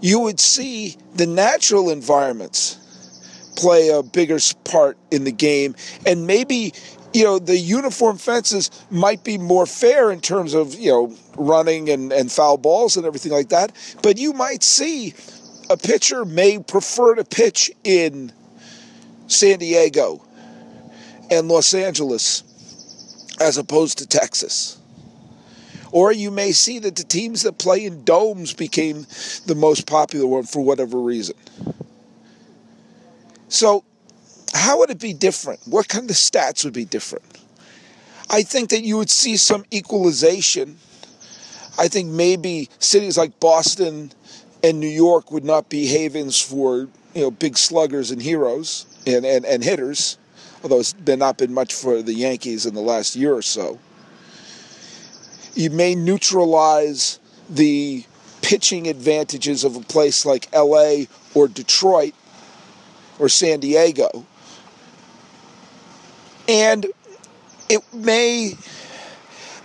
You 0.00 0.20
would 0.20 0.38
see 0.38 0.96
the 1.14 1.26
natural 1.26 1.90
environments 1.90 2.78
play 3.56 3.90
a 3.90 4.02
bigger 4.02 4.38
part 4.64 4.96
in 5.10 5.24
the 5.24 5.32
game, 5.32 5.74
and 6.06 6.26
maybe 6.26 6.72
you 7.14 7.22
know, 7.22 7.38
the 7.38 7.56
uniform 7.56 8.18
fences 8.18 8.70
might 8.90 9.22
be 9.22 9.38
more 9.38 9.66
fair 9.66 10.10
in 10.10 10.20
terms 10.20 10.52
of, 10.52 10.74
you 10.74 10.90
know, 10.90 11.16
running 11.36 11.88
and, 11.88 12.12
and 12.12 12.30
foul 12.30 12.56
balls 12.58 12.96
and 12.96 13.06
everything 13.06 13.30
like 13.30 13.50
that. 13.50 13.70
But 14.02 14.18
you 14.18 14.32
might 14.32 14.64
see 14.64 15.14
a 15.70 15.76
pitcher 15.76 16.24
may 16.24 16.58
prefer 16.58 17.14
to 17.14 17.24
pitch 17.24 17.70
in 17.84 18.32
San 19.28 19.60
Diego 19.60 20.26
and 21.30 21.46
Los 21.48 21.72
Angeles 21.72 22.42
as 23.40 23.58
opposed 23.58 23.98
to 23.98 24.06
Texas. 24.06 24.78
Or 25.92 26.10
you 26.10 26.32
may 26.32 26.50
see 26.50 26.80
that 26.80 26.96
the 26.96 27.04
teams 27.04 27.42
that 27.42 27.58
play 27.58 27.84
in 27.84 28.02
domes 28.02 28.52
became 28.52 29.06
the 29.46 29.54
most 29.56 29.86
popular 29.86 30.26
one 30.26 30.42
for 30.42 30.60
whatever 30.60 30.98
reason. 30.98 31.36
So 33.54 33.84
how 34.52 34.80
would 34.80 34.90
it 34.90 34.98
be 34.98 35.12
different? 35.12 35.60
What 35.64 35.86
kind 35.86 36.10
of 36.10 36.16
stats 36.16 36.64
would 36.64 36.74
be 36.74 36.84
different? 36.84 37.24
I 38.28 38.42
think 38.42 38.70
that 38.70 38.82
you 38.82 38.96
would 38.96 39.10
see 39.10 39.36
some 39.36 39.64
equalization. 39.72 40.76
I 41.78 41.86
think 41.86 42.08
maybe 42.10 42.68
cities 42.80 43.16
like 43.16 43.38
Boston 43.38 44.10
and 44.64 44.80
New 44.80 44.88
York 44.88 45.30
would 45.30 45.44
not 45.44 45.68
be 45.68 45.86
havens 45.86 46.40
for 46.40 46.88
you 47.14 47.22
know 47.22 47.30
big 47.30 47.56
sluggers 47.56 48.10
and 48.10 48.20
heroes 48.20 48.86
and, 49.06 49.24
and, 49.24 49.44
and 49.44 49.62
hitters, 49.62 50.18
although 50.64 50.80
it's 50.80 50.92
been 50.92 51.20
not 51.20 51.38
been 51.38 51.54
much 51.54 51.74
for 51.74 52.02
the 52.02 52.14
Yankees 52.14 52.66
in 52.66 52.74
the 52.74 52.80
last 52.80 53.14
year 53.14 53.34
or 53.34 53.42
so. 53.42 53.78
You 55.54 55.70
may 55.70 55.94
neutralize 55.94 57.20
the 57.48 58.04
pitching 58.42 58.88
advantages 58.88 59.62
of 59.62 59.76
a 59.76 59.80
place 59.80 60.26
like 60.26 60.52
LA 60.52 61.04
or 61.34 61.46
Detroit 61.46 62.14
or 63.18 63.28
San 63.28 63.60
Diego 63.60 64.26
and 66.48 66.86
it 67.68 67.80
may, 67.92 68.54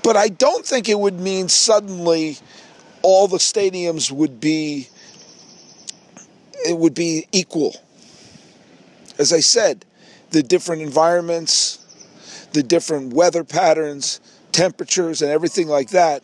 but 0.03 0.15
I 0.15 0.29
don't 0.29 0.65
think 0.65 0.87
it 0.87 0.99
would 0.99 1.19
mean 1.19 1.49
suddenly 1.49 2.37
all 3.01 3.27
the 3.27 3.37
stadiums 3.37 4.11
would 4.11 4.39
be 4.39 4.87
it 6.65 6.77
would 6.77 6.93
be 6.93 7.25
equal. 7.31 7.73
As 9.17 9.31
I 9.31 9.39
said, 9.39 9.85
the 10.31 10.43
different 10.43 10.81
environments, 10.81 11.77
the 12.51 12.63
different 12.63 13.13
weather 13.13 13.45
patterns, 13.45 14.19
temperatures, 14.51 15.21
and 15.21 15.31
everything 15.31 15.67
like 15.67 15.89
that 15.91 16.21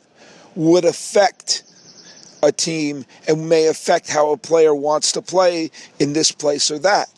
would 0.55 0.84
affect 0.84 1.63
a 2.44 2.51
team 2.51 3.05
and 3.27 3.48
may 3.48 3.67
affect 3.67 4.10
how 4.10 4.32
a 4.32 4.38
player 4.38 4.75
wants 4.75 5.13
to 5.13 5.22
play 5.22 5.72
in 6.00 6.13
this 6.13 6.32
place 6.32 6.70
or 6.70 6.79
that 6.79 7.10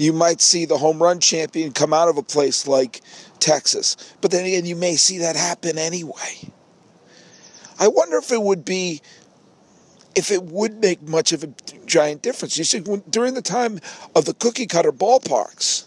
you 0.00 0.14
might 0.14 0.40
see 0.40 0.64
the 0.64 0.78
home 0.78 1.00
run 1.00 1.20
champion 1.20 1.72
come 1.72 1.92
out 1.92 2.08
of 2.08 2.16
a 2.16 2.22
place 2.22 2.66
like 2.66 3.02
Texas. 3.38 3.96
But 4.22 4.30
then 4.30 4.46
again, 4.46 4.64
you 4.64 4.74
may 4.74 4.96
see 4.96 5.18
that 5.18 5.36
happen 5.36 5.76
anyway. 5.76 6.50
I 7.78 7.88
wonder 7.88 8.16
if 8.16 8.32
it 8.32 8.40
would 8.40 8.64
be, 8.64 9.02
if 10.14 10.30
it 10.30 10.42
would 10.42 10.80
make 10.80 11.02
much 11.02 11.32
of 11.32 11.44
a 11.44 11.52
giant 11.84 12.22
difference. 12.22 12.56
You 12.56 12.64
see, 12.64 12.80
when, 12.80 13.00
during 13.10 13.34
the 13.34 13.42
time 13.42 13.78
of 14.16 14.24
the 14.24 14.32
cookie 14.32 14.66
cutter 14.66 14.90
ballparks, 14.90 15.84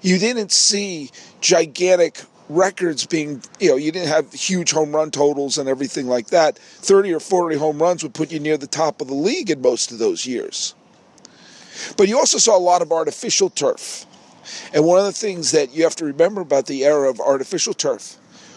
you 0.00 0.18
didn't 0.18 0.50
see 0.50 1.10
gigantic 1.42 2.22
records 2.48 3.04
being, 3.04 3.42
you 3.60 3.68
know, 3.68 3.76
you 3.76 3.92
didn't 3.92 4.08
have 4.08 4.32
huge 4.32 4.72
home 4.72 4.94
run 4.94 5.10
totals 5.10 5.58
and 5.58 5.68
everything 5.68 6.06
like 6.06 6.28
that. 6.28 6.58
30 6.58 7.12
or 7.12 7.20
40 7.20 7.56
home 7.56 7.82
runs 7.82 8.02
would 8.02 8.14
put 8.14 8.32
you 8.32 8.40
near 8.40 8.56
the 8.56 8.66
top 8.66 9.02
of 9.02 9.08
the 9.08 9.14
league 9.14 9.50
in 9.50 9.60
most 9.60 9.92
of 9.92 9.98
those 9.98 10.24
years. 10.24 10.74
But 11.96 12.08
you 12.08 12.18
also 12.18 12.38
saw 12.38 12.56
a 12.56 12.58
lot 12.58 12.82
of 12.82 12.92
artificial 12.92 13.50
turf. 13.50 14.06
And 14.72 14.84
one 14.84 14.98
of 14.98 15.04
the 15.04 15.12
things 15.12 15.52
that 15.52 15.74
you 15.74 15.84
have 15.84 15.96
to 15.96 16.04
remember 16.04 16.40
about 16.40 16.66
the 16.66 16.84
era 16.84 17.08
of 17.08 17.20
artificial 17.20 17.74
turf 17.74 18.16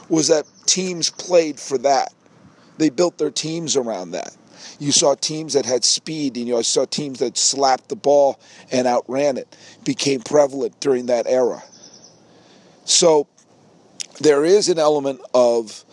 was 0.09 0.27
that 0.27 0.45
teams 0.65 1.09
played 1.09 1.59
for 1.59 1.77
that. 1.79 2.13
They 2.77 2.89
built 2.89 3.17
their 3.17 3.31
teams 3.31 3.75
around 3.75 4.12
that. 4.12 4.36
You 4.79 4.91
saw 4.91 5.15
teams 5.15 5.53
that 5.53 5.65
had 5.65 5.83
speed, 5.83 6.38
and 6.38 6.47
you 6.47 6.62
saw 6.63 6.86
teams 6.86 7.19
that 7.19 7.38
slapped 7.38 7.89
the 7.89 7.95
ball 7.95 8.39
and 8.71 8.88
outran 8.88 9.38
it. 9.38 9.55
Became 9.83 10.21
prevalent 10.21 10.79
during 10.79 11.07
that 11.07 11.25
era. 11.27 11.63
So 12.86 13.27
there 14.19 14.45
is 14.45 14.69
an 14.69 14.79
element 14.79 15.21
of, 15.33 15.83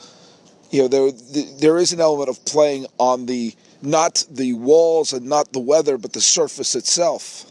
you 0.70 0.82
know, 0.82 0.88
there 0.88 1.10
there 1.58 1.78
is 1.78 1.92
an 1.92 2.00
element 2.00 2.28
of 2.28 2.44
playing 2.44 2.86
on 2.98 3.26
the 3.26 3.54
not 3.84 4.24
the 4.30 4.52
walls 4.54 5.12
and 5.12 5.26
not 5.26 5.52
the 5.52 5.60
weather, 5.60 5.98
but 5.98 6.12
the 6.12 6.20
surface 6.20 6.74
itself 6.74 7.50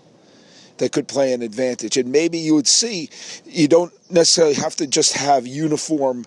that 0.77 0.91
could 0.91 1.07
play 1.07 1.33
an 1.33 1.41
advantage. 1.41 1.97
And 1.97 2.11
maybe 2.11 2.37
you 2.37 2.55
would 2.55 2.67
see 2.67 3.09
you 3.45 3.67
don't 3.67 3.93
necessarily 4.11 4.55
have 4.55 4.75
to 4.77 4.87
just 4.87 5.13
have 5.13 5.45
uniform 5.45 6.25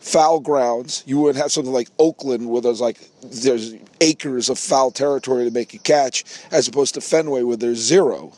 foul 0.00 0.40
grounds. 0.40 1.02
You 1.06 1.18
would 1.18 1.36
have 1.36 1.52
something 1.52 1.72
like 1.72 1.88
Oakland 1.98 2.48
where 2.48 2.62
there's 2.62 2.80
like 2.80 2.98
there's 3.22 3.74
acres 4.00 4.48
of 4.48 4.58
foul 4.58 4.90
territory 4.90 5.44
to 5.44 5.50
make 5.50 5.74
a 5.74 5.78
catch, 5.78 6.24
as 6.50 6.68
opposed 6.68 6.94
to 6.94 7.00
Fenway 7.00 7.42
where 7.42 7.56
there's 7.56 7.78
zero. 7.78 8.32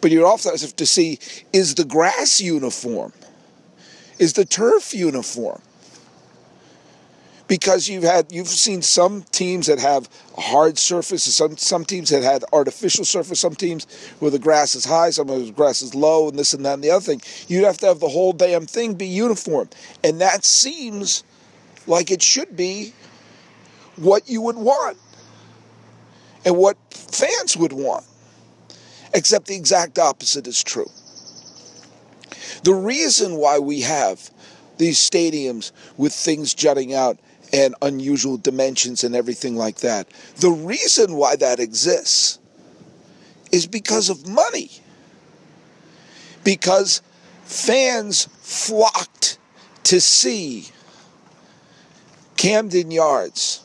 But 0.00 0.10
you'd 0.10 0.24
also 0.24 0.50
have 0.50 0.76
to 0.76 0.86
see 0.86 1.18
is 1.52 1.74
the 1.74 1.84
grass 1.84 2.40
uniform? 2.40 3.12
Is 4.18 4.32
the 4.32 4.44
turf 4.44 4.94
uniform? 4.94 5.60
Because 7.48 7.88
you've 7.88 8.04
had 8.04 8.30
you've 8.30 8.46
seen 8.46 8.82
some 8.82 9.22
teams 9.32 9.66
that 9.66 9.78
have 9.78 10.08
hard 10.36 10.78
surface, 10.78 11.24
some 11.34 11.56
some 11.56 11.84
teams 11.84 12.10
that 12.10 12.22
had 12.22 12.44
artificial 12.52 13.04
surface, 13.04 13.40
some 13.40 13.54
teams 13.54 13.86
where 14.20 14.30
the 14.30 14.38
grass 14.38 14.74
is 14.74 14.84
high, 14.84 15.10
some 15.10 15.28
of 15.30 15.46
the 15.46 15.52
grass 15.52 15.82
is 15.82 15.94
low, 15.94 16.28
and 16.28 16.38
this 16.38 16.52
and 16.52 16.64
that 16.64 16.74
and 16.74 16.84
the 16.84 16.90
other 16.90 17.04
thing. 17.04 17.22
You'd 17.48 17.64
have 17.64 17.78
to 17.78 17.86
have 17.86 18.00
the 18.00 18.08
whole 18.08 18.34
damn 18.34 18.66
thing 18.66 18.94
be 18.94 19.06
uniform, 19.06 19.70
and 20.04 20.20
that 20.20 20.44
seems 20.44 21.24
like 21.86 22.10
it 22.10 22.22
should 22.22 22.54
be 22.54 22.92
what 23.96 24.28
you 24.28 24.42
would 24.42 24.56
want 24.56 24.98
and 26.44 26.56
what 26.56 26.76
fans 26.90 27.56
would 27.56 27.72
want. 27.72 28.04
Except 29.14 29.46
the 29.46 29.56
exact 29.56 29.98
opposite 29.98 30.46
is 30.46 30.62
true. 30.62 30.90
The 32.62 32.74
reason 32.74 33.36
why 33.36 33.58
we 33.58 33.80
have 33.80 34.30
these 34.76 34.98
stadiums 34.98 35.72
with 35.96 36.12
things 36.12 36.52
jutting 36.52 36.92
out 36.92 37.18
and 37.52 37.74
unusual 37.82 38.36
dimensions 38.36 39.04
and 39.04 39.14
everything 39.14 39.56
like 39.56 39.76
that. 39.78 40.08
The 40.36 40.50
reason 40.50 41.14
why 41.14 41.36
that 41.36 41.60
exists 41.60 42.38
is 43.52 43.66
because 43.66 44.08
of 44.08 44.28
money. 44.28 44.70
Because 46.44 47.02
fans 47.44 48.28
flocked 48.40 49.38
to 49.84 50.00
see 50.00 50.68
Camden 52.36 52.90
Yards 52.90 53.64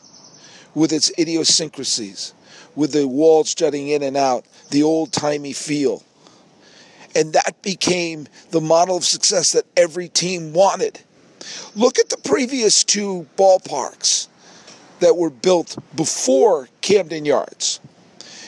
with 0.74 0.92
its 0.92 1.12
idiosyncrasies, 1.18 2.34
with 2.74 2.92
the 2.92 3.06
walls 3.06 3.54
jutting 3.54 3.88
in 3.88 4.02
and 4.02 4.16
out, 4.16 4.44
the 4.70 4.82
old 4.82 5.12
timey 5.12 5.52
feel. 5.52 6.02
And 7.14 7.32
that 7.34 7.62
became 7.62 8.26
the 8.50 8.60
model 8.60 8.96
of 8.96 9.04
success 9.04 9.52
that 9.52 9.66
every 9.76 10.08
team 10.08 10.52
wanted. 10.52 11.00
Look 11.74 11.98
at 11.98 12.08
the 12.08 12.16
previous 12.16 12.84
two 12.84 13.26
ballparks 13.36 14.28
that 15.00 15.16
were 15.16 15.30
built 15.30 15.76
before 15.94 16.68
Camden 16.80 17.24
Yards. 17.24 17.80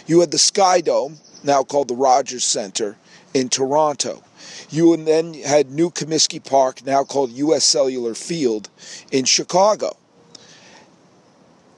You 0.06 0.20
had 0.20 0.30
the 0.30 0.38
Sky 0.38 0.80
Dome, 0.80 1.18
now 1.42 1.62
called 1.62 1.88
the 1.88 1.96
Rogers 1.96 2.44
Center, 2.44 2.96
in 3.34 3.48
Toronto. 3.48 4.22
You 4.70 4.96
then 4.96 5.34
had 5.34 5.70
New 5.70 5.90
Comiskey 5.90 6.42
Park, 6.42 6.84
now 6.84 7.04
called 7.04 7.30
U.S. 7.32 7.64
Cellular 7.64 8.14
Field, 8.14 8.70
in 9.10 9.24
Chicago. 9.24 9.96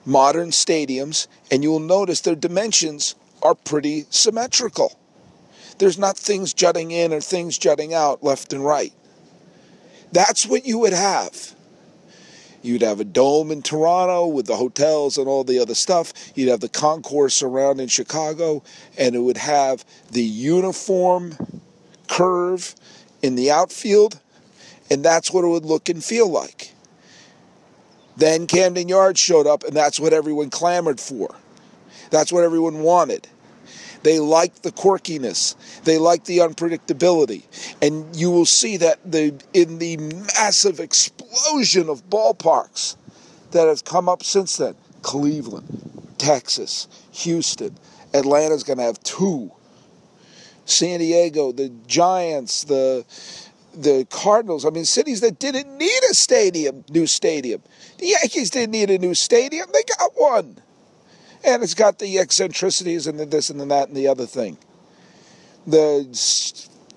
Modern 0.04 0.50
stadiums, 0.50 1.26
and 1.50 1.62
you 1.62 1.70
will 1.70 1.80
notice 1.80 2.20
their 2.20 2.34
dimensions 2.34 3.14
are 3.42 3.54
pretty 3.54 4.06
symmetrical. 4.10 4.98
There's 5.78 5.98
not 5.98 6.16
things 6.16 6.52
jutting 6.54 6.90
in 6.90 7.12
or 7.12 7.20
things 7.20 7.58
jutting 7.58 7.94
out 7.94 8.22
left 8.22 8.52
and 8.52 8.64
right. 8.64 8.92
That's 10.12 10.46
what 10.46 10.64
you 10.66 10.78
would 10.78 10.92
have. 10.92 11.54
You'd 12.62 12.82
have 12.82 13.00
a 13.00 13.04
dome 13.04 13.50
in 13.50 13.62
Toronto 13.62 14.26
with 14.26 14.46
the 14.46 14.56
hotels 14.56 15.16
and 15.16 15.28
all 15.28 15.44
the 15.44 15.60
other 15.60 15.74
stuff. 15.74 16.12
You'd 16.34 16.48
have 16.48 16.60
the 16.60 16.68
concourse 16.68 17.42
around 17.42 17.80
in 17.80 17.88
Chicago, 17.88 18.62
and 18.96 19.14
it 19.14 19.20
would 19.20 19.36
have 19.36 19.84
the 20.10 20.22
uniform 20.22 21.36
curve 22.08 22.74
in 23.22 23.36
the 23.36 23.50
outfield, 23.50 24.20
and 24.90 25.04
that's 25.04 25.30
what 25.30 25.44
it 25.44 25.48
would 25.48 25.64
look 25.64 25.88
and 25.88 26.02
feel 26.02 26.28
like. 26.28 26.72
Then 28.16 28.48
Camden 28.48 28.88
Yards 28.88 29.20
showed 29.20 29.46
up, 29.46 29.62
and 29.62 29.76
that's 29.76 30.00
what 30.00 30.12
everyone 30.12 30.50
clamored 30.50 31.00
for. 31.00 31.36
That's 32.10 32.32
what 32.32 32.42
everyone 32.42 32.80
wanted. 32.80 33.28
They 34.02 34.18
like 34.20 34.62
the 34.62 34.72
quirkiness. 34.72 35.54
They 35.84 35.98
like 35.98 36.24
the 36.24 36.38
unpredictability. 36.38 37.42
And 37.82 38.14
you 38.14 38.30
will 38.30 38.46
see 38.46 38.76
that 38.78 38.98
the 39.10 39.34
in 39.52 39.78
the 39.78 39.96
massive 39.96 40.80
explosion 40.80 41.88
of 41.88 42.08
ballparks 42.08 42.96
that 43.50 43.66
have 43.66 43.84
come 43.84 44.08
up 44.08 44.22
since 44.22 44.56
then, 44.56 44.74
Cleveland, 45.02 46.12
Texas, 46.18 46.88
Houston, 47.12 47.76
Atlanta's 48.14 48.62
going 48.62 48.78
to 48.78 48.84
have 48.84 49.02
two. 49.02 49.52
San 50.64 51.00
Diego, 51.00 51.50
the 51.50 51.70
Giants, 51.86 52.64
the 52.64 53.04
the 53.74 54.06
Cardinals. 54.10 54.66
I 54.66 54.70
mean, 54.70 54.84
cities 54.84 55.20
that 55.20 55.38
didn't 55.38 55.78
need 55.78 56.02
a 56.10 56.14
stadium, 56.14 56.84
new 56.90 57.06
stadium. 57.06 57.62
The 57.98 58.08
Yankees 58.08 58.50
didn't 58.50 58.72
need 58.72 58.90
a 58.90 58.98
new 58.98 59.14
stadium; 59.14 59.68
they 59.72 59.82
got 59.98 60.12
one 60.14 60.58
and 61.44 61.62
it's 61.62 61.74
got 61.74 61.98
the 61.98 62.18
eccentricities 62.18 63.06
and 63.06 63.18
the 63.18 63.26
this 63.26 63.50
and 63.50 63.60
the 63.60 63.66
that 63.66 63.88
and 63.88 63.96
the 63.96 64.08
other 64.08 64.26
thing. 64.26 64.58
The 65.66 66.06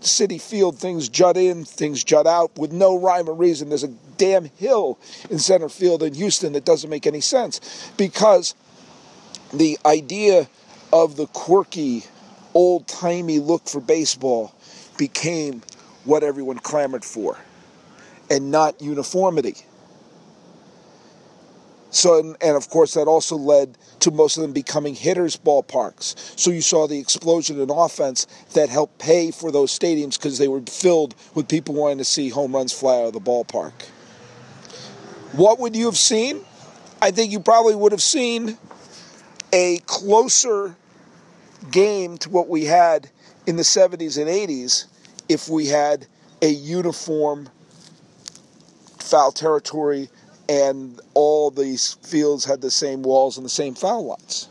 Citi 0.02 0.42
Field 0.42 0.80
things 0.80 1.10
jut 1.10 1.38
in, 1.38 1.64
things 1.64 2.04
jut 2.04 2.26
out 2.26 2.58
with 2.58 2.72
no 2.72 2.98
rhyme 2.98 3.30
or 3.30 3.34
reason. 3.34 3.70
There's 3.70 3.84
a 3.84 3.94
damn 4.18 4.46
hill 4.46 5.00
in 5.30 5.40
center 5.40 5.70
field 5.70 6.04
in 6.04 6.14
Houston 6.14 6.54
that 6.54 6.66
doesn't 6.66 6.90
make 6.90 7.06
any 7.08 7.22
sense 7.22 7.92
because 7.98 8.56
the 9.54 9.78
idea 9.86 10.48
of 10.94 11.16
the 11.18 11.28
quirky, 11.28 12.04
old 12.54 12.88
timey 12.88 13.40
look 13.40 13.68
for 13.68 13.80
baseball 13.80 14.54
became 14.98 15.62
what 16.06 16.24
everyone 16.24 16.60
clamored 16.60 17.06
for 17.06 17.38
and 18.30 18.52
not 18.52 18.82
uniformity. 18.82 19.56
So, 21.92 22.20
and, 22.20 22.38
and, 22.42 22.56
of 22.56 22.70
course, 22.70 22.94
that 22.94 23.08
also 23.08 23.36
led 23.36 23.78
to 24.00 24.12
most 24.12 24.38
of 24.38 24.42
them 24.42 24.54
becoming 24.54 24.96
hitters' 24.96 25.36
ballparks. 25.36 26.40
So 26.40 26.50
you 26.50 26.62
saw 26.62 26.88
the 26.88 26.98
explosion 26.98 27.60
in 27.60 27.70
offense 27.70 28.28
that 28.54 28.70
helped 28.70 28.98
pay 28.98 29.30
for 29.32 29.52
those 29.52 29.78
stadiums 29.78 30.18
because 30.18 30.38
they 30.38 30.48
were 30.48 30.62
filled 30.62 31.16
with 31.36 31.50
people 31.50 31.76
wanting 31.76 31.98
to 31.98 32.06
see 32.06 32.30
home 32.30 32.56
runs 32.56 32.72
fly 32.72 33.02
out 33.02 33.08
of 33.08 33.14
the 33.14 33.20
ballpark. 33.20 33.74
What 35.34 35.60
would 35.60 35.76
you 35.76 35.86
have 35.86 35.98
seen? 35.98 36.42
I 37.02 37.12
think 37.12 37.32
you 37.32 37.42
probably 37.42 37.76
would 37.76 37.92
have 37.92 38.02
seen 38.02 38.58
a 39.52 39.80
closer 39.86 40.76
game 41.72 42.18
to 42.20 42.30
what 42.30 42.48
we 42.48 42.66
had 42.66 43.10
in 43.46 43.58
the 43.58 43.64
70s 43.64 44.18
and 44.18 44.30
80s 44.30 44.86
if 45.28 45.50
we 45.50 45.68
had 45.68 46.08
a 46.42 46.50
uniform 46.50 47.50
foul 49.00 49.32
territory 49.32 50.10
and 50.52 51.00
all 51.14 51.50
these 51.50 51.94
fields 52.04 52.44
had 52.44 52.60
the 52.60 52.70
same 52.70 53.04
walls 53.04 53.38
and 53.38 53.46
the 53.46 53.50
same 53.50 53.74
foul 53.74 54.08
lines. 54.08 54.50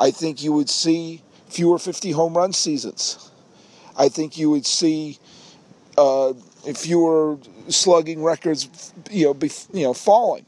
I 0.00 0.10
think 0.10 0.42
you 0.42 0.52
would 0.52 0.68
see 0.68 1.22
fewer 1.48 1.78
50 1.78 2.10
home 2.10 2.36
run 2.36 2.52
seasons. 2.52 3.30
I 3.96 4.08
think 4.08 4.36
you 4.36 4.50
would 4.50 4.66
see 4.66 5.18
uh, 5.96 6.32
fewer 6.74 7.38
slugging 7.68 8.24
records, 8.24 8.92
you 9.12 9.26
know, 9.26 9.34
be, 9.34 9.48
you 9.72 9.84
know, 9.84 9.94
falling. 9.94 10.44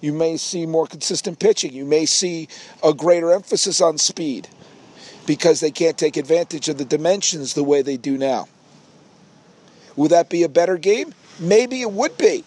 You 0.00 0.12
may 0.12 0.36
see 0.36 0.64
more 0.64 0.86
consistent 0.86 1.40
pitching. 1.40 1.72
You 1.72 1.84
may 1.84 2.06
see 2.06 2.46
a 2.84 2.94
greater 2.94 3.32
emphasis 3.32 3.80
on 3.80 3.98
speed 3.98 4.46
because 5.26 5.58
they 5.58 5.72
can't 5.72 5.98
take 5.98 6.16
advantage 6.16 6.68
of 6.68 6.78
the 6.78 6.84
dimensions 6.84 7.54
the 7.54 7.64
way 7.64 7.82
they 7.82 7.96
do 7.96 8.16
now. 8.16 8.46
Would 9.96 10.12
that 10.12 10.30
be 10.30 10.44
a 10.44 10.48
better 10.48 10.78
game? 10.78 11.14
Maybe 11.40 11.80
it 11.80 11.90
would 11.90 12.16
be. 12.16 12.44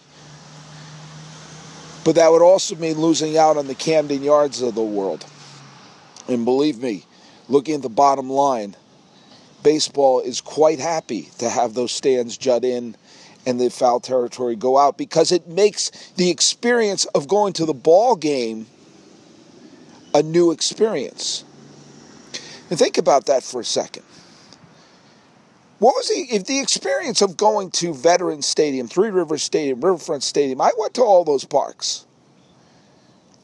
But 2.07 2.15
that 2.15 2.31
would 2.31 2.41
also 2.41 2.77
mean 2.77 3.01
losing 3.01 3.37
out 3.37 3.57
on 3.57 3.67
the 3.67 3.75
Camden 3.75 4.23
Yards 4.23 4.61
of 4.61 4.75
the 4.75 4.81
world. 4.81 5.25
And 6.29 6.45
believe 6.45 6.81
me, 6.81 7.03
looking 7.49 7.75
at 7.75 7.81
the 7.81 7.89
bottom 7.89 8.29
line, 8.29 8.77
baseball 9.61 10.21
is 10.21 10.39
quite 10.39 10.79
happy 10.79 11.23
to 11.39 11.49
have 11.49 11.73
those 11.73 11.91
stands 11.91 12.37
jut 12.37 12.63
in 12.63 12.95
and 13.45 13.59
the 13.59 13.69
foul 13.69 13.99
territory 13.99 14.55
go 14.55 14.77
out 14.77 14.97
because 14.97 15.33
it 15.33 15.49
makes 15.49 15.89
the 16.15 16.29
experience 16.29 17.03
of 17.07 17.27
going 17.27 17.51
to 17.51 17.65
the 17.65 17.73
ball 17.73 18.15
game 18.15 18.67
a 20.13 20.23
new 20.23 20.51
experience. 20.51 21.43
And 22.69 22.79
think 22.79 22.97
about 22.97 23.25
that 23.25 23.43
for 23.43 23.59
a 23.59 23.65
second. 23.65 24.05
What 25.79 25.95
was 25.95 26.07
the 26.09 26.35
if 26.35 26.45
the 26.45 26.59
experience 26.59 27.21
of 27.21 27.37
going 27.37 27.69
to 27.71 27.93
Veterans 27.93 28.47
Stadium, 28.47 28.87
Three 28.87 29.09
Rivers 29.09 29.43
Stadium, 29.43 29.79
Riverfront 29.79 30.23
Stadium? 30.23 30.59
I 30.59 30.71
went 30.77 30.95
to 30.95 31.03
all 31.03 31.23
those 31.23 31.45
parks, 31.45 32.05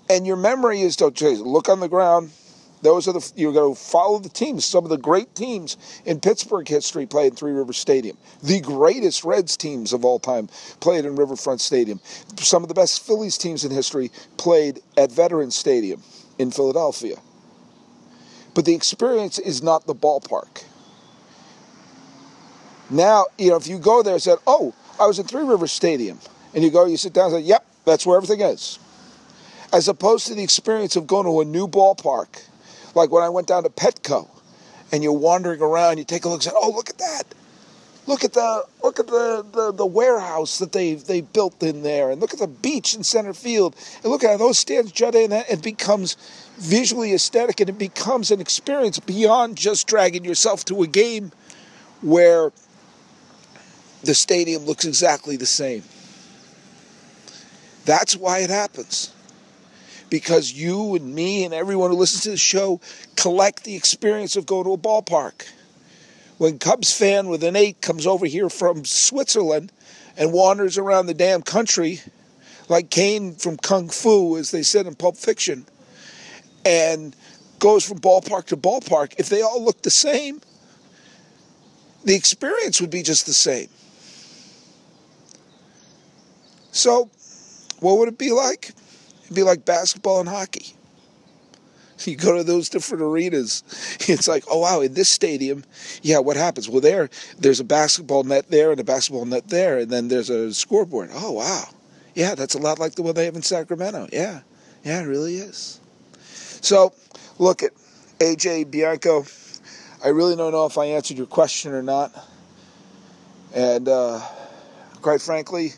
and 0.09 0.25
your 0.25 0.35
memory 0.35 0.81
is 0.81 0.95
to 0.97 1.09
look 1.09 1.69
on 1.69 1.79
the 1.79 1.87
ground. 1.87 2.31
Those 2.81 3.07
are 3.07 3.13
the 3.13 3.31
you're 3.35 3.53
going 3.53 3.75
to 3.75 3.79
follow 3.79 4.17
the 4.17 4.29
teams. 4.29 4.65
Some 4.65 4.83
of 4.83 4.89
the 4.89 4.97
great 4.97 5.35
teams 5.35 5.77
in 6.05 6.19
Pittsburgh 6.19 6.67
history 6.67 7.05
played 7.05 7.33
in 7.33 7.35
Three 7.35 7.51
Rivers 7.51 7.77
Stadium. 7.77 8.17
The 8.41 8.59
greatest 8.61 9.23
Reds 9.23 9.55
teams 9.55 9.93
of 9.93 10.03
all 10.03 10.19
time 10.19 10.49
played 10.79 11.05
in 11.05 11.15
Riverfront 11.15 11.61
Stadium. 11.61 11.99
Some 12.37 12.63
of 12.63 12.67
the 12.67 12.75
best 12.75 13.05
Phillies 13.05 13.37
teams 13.37 13.63
in 13.63 13.71
history 13.71 14.11
played 14.37 14.81
at 14.97 15.11
Veterans 15.11 15.55
Stadium 15.55 16.01
in 16.39 16.49
Philadelphia. 16.49 17.17
But 18.55 18.65
the 18.65 18.73
experience 18.73 19.37
is 19.37 19.61
not 19.61 19.85
the 19.85 19.95
ballpark. 19.95 20.63
Now, 22.93 23.25
you 23.39 23.49
know, 23.49 23.55
if 23.55 23.67
you 23.67 23.79
go 23.79 24.03
there 24.03 24.13
and 24.13 24.21
said, 24.21 24.37
oh, 24.45 24.73
I 24.99 25.07
was 25.07 25.17
in 25.17 25.25
Three 25.25 25.43
Rivers 25.43 25.71
Stadium, 25.71 26.19
and 26.53 26.63
you 26.63 26.69
go, 26.69 26.85
you 26.85 26.95
sit 26.95 27.11
down 27.11 27.33
and 27.33 27.43
say, 27.43 27.47
yep, 27.47 27.65
that's 27.85 28.05
where 28.05 28.15
everything 28.17 28.41
is. 28.41 28.77
As 29.73 29.87
opposed 29.87 30.27
to 30.27 30.35
the 30.35 30.43
experience 30.43 30.95
of 30.95 31.07
going 31.07 31.25
to 31.25 31.41
a 31.41 31.45
new 31.45 31.67
ballpark, 31.67 32.43
like 32.93 33.09
when 33.09 33.23
I 33.23 33.29
went 33.29 33.47
down 33.47 33.63
to 33.63 33.69
Petco, 33.69 34.29
and 34.91 35.03
you're 35.03 35.11
wandering 35.11 35.59
around, 35.59 35.97
you 35.97 36.03
take 36.03 36.25
a 36.25 36.29
look 36.29 36.37
and 36.37 36.43
say, 36.43 36.51
oh, 36.53 36.69
look 36.69 36.91
at 36.91 36.99
that. 36.99 37.23
Look 38.05 38.23
at 38.23 38.33
the 38.33 38.65
look 38.83 38.99
at 38.99 39.07
the, 39.07 39.45
the, 39.51 39.71
the 39.71 39.85
warehouse 39.85 40.59
that 40.59 40.73
they 40.73 40.95
they 40.95 41.21
built 41.21 41.63
in 41.63 41.83
there, 41.83 42.11
and 42.11 42.19
look 42.19 42.33
at 42.33 42.39
the 42.39 42.47
beach 42.47 42.93
in 42.93 43.01
center 43.01 43.33
field, 43.33 43.77
and 44.03 44.11
look 44.11 44.25
at 44.25 44.31
how 44.31 44.37
those 44.37 44.59
stands 44.59 44.91
jut 44.91 45.15
in. 45.15 45.31
And 45.31 45.45
it 45.49 45.63
becomes 45.63 46.17
visually 46.57 47.13
aesthetic, 47.13 47.61
and 47.61 47.69
it 47.69 47.79
becomes 47.79 48.29
an 48.29 48.41
experience 48.41 48.99
beyond 48.99 49.55
just 49.55 49.87
dragging 49.87 50.25
yourself 50.25 50.65
to 50.65 50.83
a 50.83 50.87
game 50.87 51.31
where 52.01 52.51
the 54.03 54.13
stadium 54.13 54.65
looks 54.65 54.85
exactly 54.85 55.37
the 55.37 55.45
same. 55.45 55.83
That's 57.85 58.15
why 58.15 58.39
it 58.39 58.49
happens. 58.49 59.13
Because 60.09 60.53
you 60.53 60.95
and 60.95 61.13
me 61.13 61.43
and 61.43 61.53
everyone 61.53 61.89
who 61.89 61.97
listens 61.97 62.23
to 62.23 62.31
the 62.31 62.37
show 62.37 62.79
collect 63.15 63.63
the 63.63 63.75
experience 63.75 64.35
of 64.35 64.45
going 64.45 64.65
to 64.65 64.73
a 64.73 64.77
ballpark. 64.77 65.47
When 66.37 66.59
Cubs 66.59 66.95
fan 66.95 67.27
with 67.27 67.43
an 67.43 67.55
eight 67.55 67.81
comes 67.81 68.05
over 68.05 68.25
here 68.25 68.49
from 68.49 68.85
Switzerland 68.85 69.71
and 70.17 70.33
wanders 70.33 70.77
around 70.77 71.07
the 71.07 71.13
damn 71.13 71.41
country 71.41 72.01
like 72.69 72.89
Caine 72.89 73.35
from 73.35 73.57
Kung 73.57 73.89
Fu, 73.89 74.37
as 74.37 74.51
they 74.51 74.63
said 74.63 74.85
in 74.85 74.95
Pulp 74.95 75.17
Fiction, 75.17 75.65
and 76.65 77.15
goes 77.59 77.87
from 77.87 77.99
ballpark 77.99 78.45
to 78.45 78.57
ballpark, 78.57 79.15
if 79.17 79.29
they 79.29 79.41
all 79.41 79.63
look 79.63 79.81
the 79.81 79.89
same, 79.89 80.41
the 82.03 82.15
experience 82.15 82.81
would 82.81 82.89
be 82.89 83.01
just 83.01 83.25
the 83.25 83.33
same. 83.33 83.69
So, 86.73 87.11
what 87.81 87.99
would 87.99 88.09
it 88.09 88.17
be 88.17 88.31
like? 88.31 88.71
It'd 89.23 89.35
be 89.35 89.43
like 89.43 89.63
basketball 89.63 90.19
and 90.19 90.27
hockey. 90.27 90.75
You 92.05 92.17
go 92.17 92.35
to 92.35 92.43
those 92.43 92.67
different 92.67 93.01
arenas, 93.01 93.63
it's 94.09 94.27
like, 94.27 94.43
oh 94.49 94.59
wow, 94.59 94.81
in 94.81 94.93
this 94.93 95.07
stadium, 95.07 95.63
yeah, 96.01 96.19
what 96.19 96.35
happens? 96.35 96.67
Well, 96.67 96.81
there, 96.81 97.09
there's 97.39 97.61
a 97.61 97.63
basketball 97.63 98.23
net 98.23 98.49
there 98.49 98.71
and 98.71 98.79
a 98.81 98.83
basketball 98.83 99.23
net 99.23 99.47
there, 99.47 99.77
and 99.77 99.89
then 99.89 100.09
there's 100.09 100.29
a 100.29 100.53
scoreboard. 100.53 101.11
Oh 101.13 101.31
wow, 101.31 101.63
yeah, 102.13 102.35
that's 102.35 102.55
a 102.55 102.57
lot 102.57 102.77
like 102.77 102.95
the 102.95 103.03
one 103.03 103.15
they 103.15 103.23
have 103.23 103.37
in 103.37 103.41
Sacramento. 103.41 104.09
Yeah, 104.11 104.41
yeah, 104.83 105.01
it 105.01 105.05
really 105.05 105.37
is. 105.37 105.79
So, 106.33 106.93
look 107.39 107.63
at 107.63 107.71
AJ 108.19 108.69
Bianco. 108.69 109.23
I 110.03 110.09
really 110.09 110.35
don't 110.35 110.51
know 110.51 110.65
if 110.65 110.77
I 110.77 110.85
answered 110.87 111.17
your 111.17 111.27
question 111.27 111.71
or 111.71 111.83
not, 111.83 112.11
and 113.55 113.87
uh, 113.87 114.19
quite 115.01 115.21
frankly, 115.21 115.71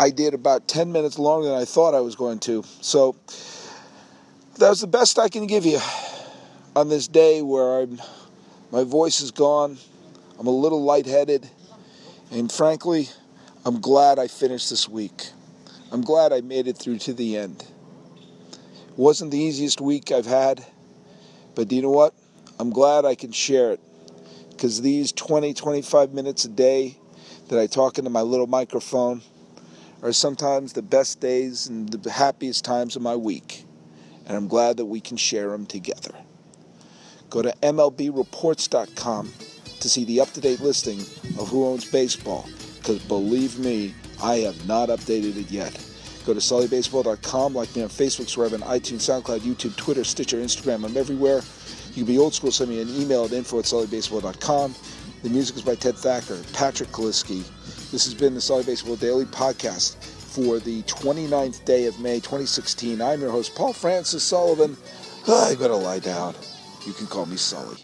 I 0.00 0.08
did 0.08 0.32
about 0.32 0.66
10 0.66 0.92
minutes 0.92 1.18
longer 1.18 1.48
than 1.50 1.58
I 1.58 1.66
thought 1.66 1.94
I 1.94 2.00
was 2.00 2.16
going 2.16 2.38
to. 2.40 2.64
So 2.80 3.16
that 4.56 4.70
was 4.70 4.80
the 4.80 4.86
best 4.86 5.18
I 5.18 5.28
can 5.28 5.46
give 5.46 5.66
you 5.66 5.78
on 6.74 6.88
this 6.88 7.06
day 7.06 7.42
where 7.42 7.82
I'm, 7.82 8.00
my 8.72 8.82
voice 8.82 9.20
is 9.20 9.30
gone. 9.30 9.76
I'm 10.38 10.46
a 10.46 10.50
little 10.50 10.82
lightheaded. 10.82 11.50
And 12.30 12.50
frankly, 12.50 13.10
I'm 13.66 13.78
glad 13.82 14.18
I 14.18 14.26
finished 14.26 14.70
this 14.70 14.88
week. 14.88 15.28
I'm 15.92 16.00
glad 16.00 16.32
I 16.32 16.40
made 16.40 16.66
it 16.66 16.78
through 16.78 16.96
to 17.00 17.12
the 17.12 17.36
end. 17.36 17.60
It 17.60 18.98
wasn't 18.98 19.32
the 19.32 19.38
easiest 19.38 19.82
week 19.82 20.12
I've 20.12 20.24
had, 20.24 20.64
but 21.54 21.68
do 21.68 21.76
you 21.76 21.82
know 21.82 21.90
what? 21.90 22.14
I'm 22.58 22.70
glad 22.70 23.04
I 23.04 23.16
can 23.16 23.32
share 23.32 23.72
it 23.72 23.80
because 24.48 24.80
these 24.80 25.12
20, 25.12 25.52
25 25.52 26.14
minutes 26.14 26.46
a 26.46 26.48
day 26.48 26.96
that 27.48 27.58
I 27.58 27.66
talk 27.66 27.98
into 27.98 28.08
my 28.08 28.22
little 28.22 28.46
microphone 28.46 29.20
are 30.02 30.12
sometimes 30.12 30.72
the 30.72 30.82
best 30.82 31.20
days 31.20 31.66
and 31.66 31.88
the 31.88 32.10
happiest 32.10 32.64
times 32.64 32.96
of 32.96 33.02
my 33.02 33.16
week. 33.16 33.64
And 34.26 34.36
I'm 34.36 34.48
glad 34.48 34.76
that 34.78 34.86
we 34.86 35.00
can 35.00 35.16
share 35.16 35.50
them 35.50 35.66
together. 35.66 36.14
Go 37.28 37.42
to 37.42 37.54
MLBreports.com 37.62 39.32
to 39.80 39.88
see 39.88 40.04
the 40.04 40.20
up 40.20 40.30
to 40.32 40.40
date 40.40 40.60
listing 40.60 41.00
of 41.38 41.48
who 41.48 41.66
owns 41.66 41.90
baseball. 41.90 42.48
Because 42.78 42.98
believe 43.04 43.58
me, 43.58 43.94
I 44.22 44.36
have 44.36 44.66
not 44.66 44.88
updated 44.88 45.36
it 45.36 45.50
yet. 45.50 45.72
Go 46.26 46.34
to 46.34 46.40
SullyBaseball.com, 46.40 47.54
like 47.54 47.74
me 47.74 47.82
on 47.82 47.88
Facebook, 47.88 48.52
on 48.52 48.60
iTunes, 48.60 49.00
SoundCloud, 49.00 49.40
YouTube, 49.40 49.74
Twitter, 49.76 50.04
Stitcher, 50.04 50.36
Instagram. 50.36 50.84
I'm 50.84 50.96
everywhere. 50.96 51.40
You 51.90 52.04
can 52.04 52.04
be 52.04 52.18
old 52.18 52.34
school, 52.34 52.52
send 52.52 52.70
me 52.70 52.80
an 52.80 52.88
email 52.88 53.24
at 53.24 53.32
info 53.32 53.58
at 53.58 53.64
SullyBaseball.com. 53.64 54.74
The 55.22 55.28
music 55.28 55.56
is 55.56 55.62
by 55.62 55.74
Ted 55.74 55.96
Thacker, 55.96 56.40
Patrick 56.52 56.90
Kaliski. 56.90 57.44
This 57.90 58.04
has 58.04 58.14
been 58.14 58.34
the 58.34 58.40
Sully 58.40 58.62
Baseball 58.62 58.94
Daily 58.94 59.24
Podcast 59.24 59.96
for 59.96 60.60
the 60.60 60.82
29th 60.82 61.64
day 61.64 61.86
of 61.86 61.98
May 61.98 62.20
2016. 62.20 63.02
I'm 63.02 63.20
your 63.20 63.32
host, 63.32 63.56
Paul 63.56 63.72
Francis 63.72 64.22
Sullivan. 64.22 64.76
I 65.26 65.56
gotta 65.58 65.74
lie 65.74 65.98
down. 65.98 66.36
You 66.86 66.92
can 66.92 67.08
call 67.08 67.26
me 67.26 67.36
Sully. 67.36 67.78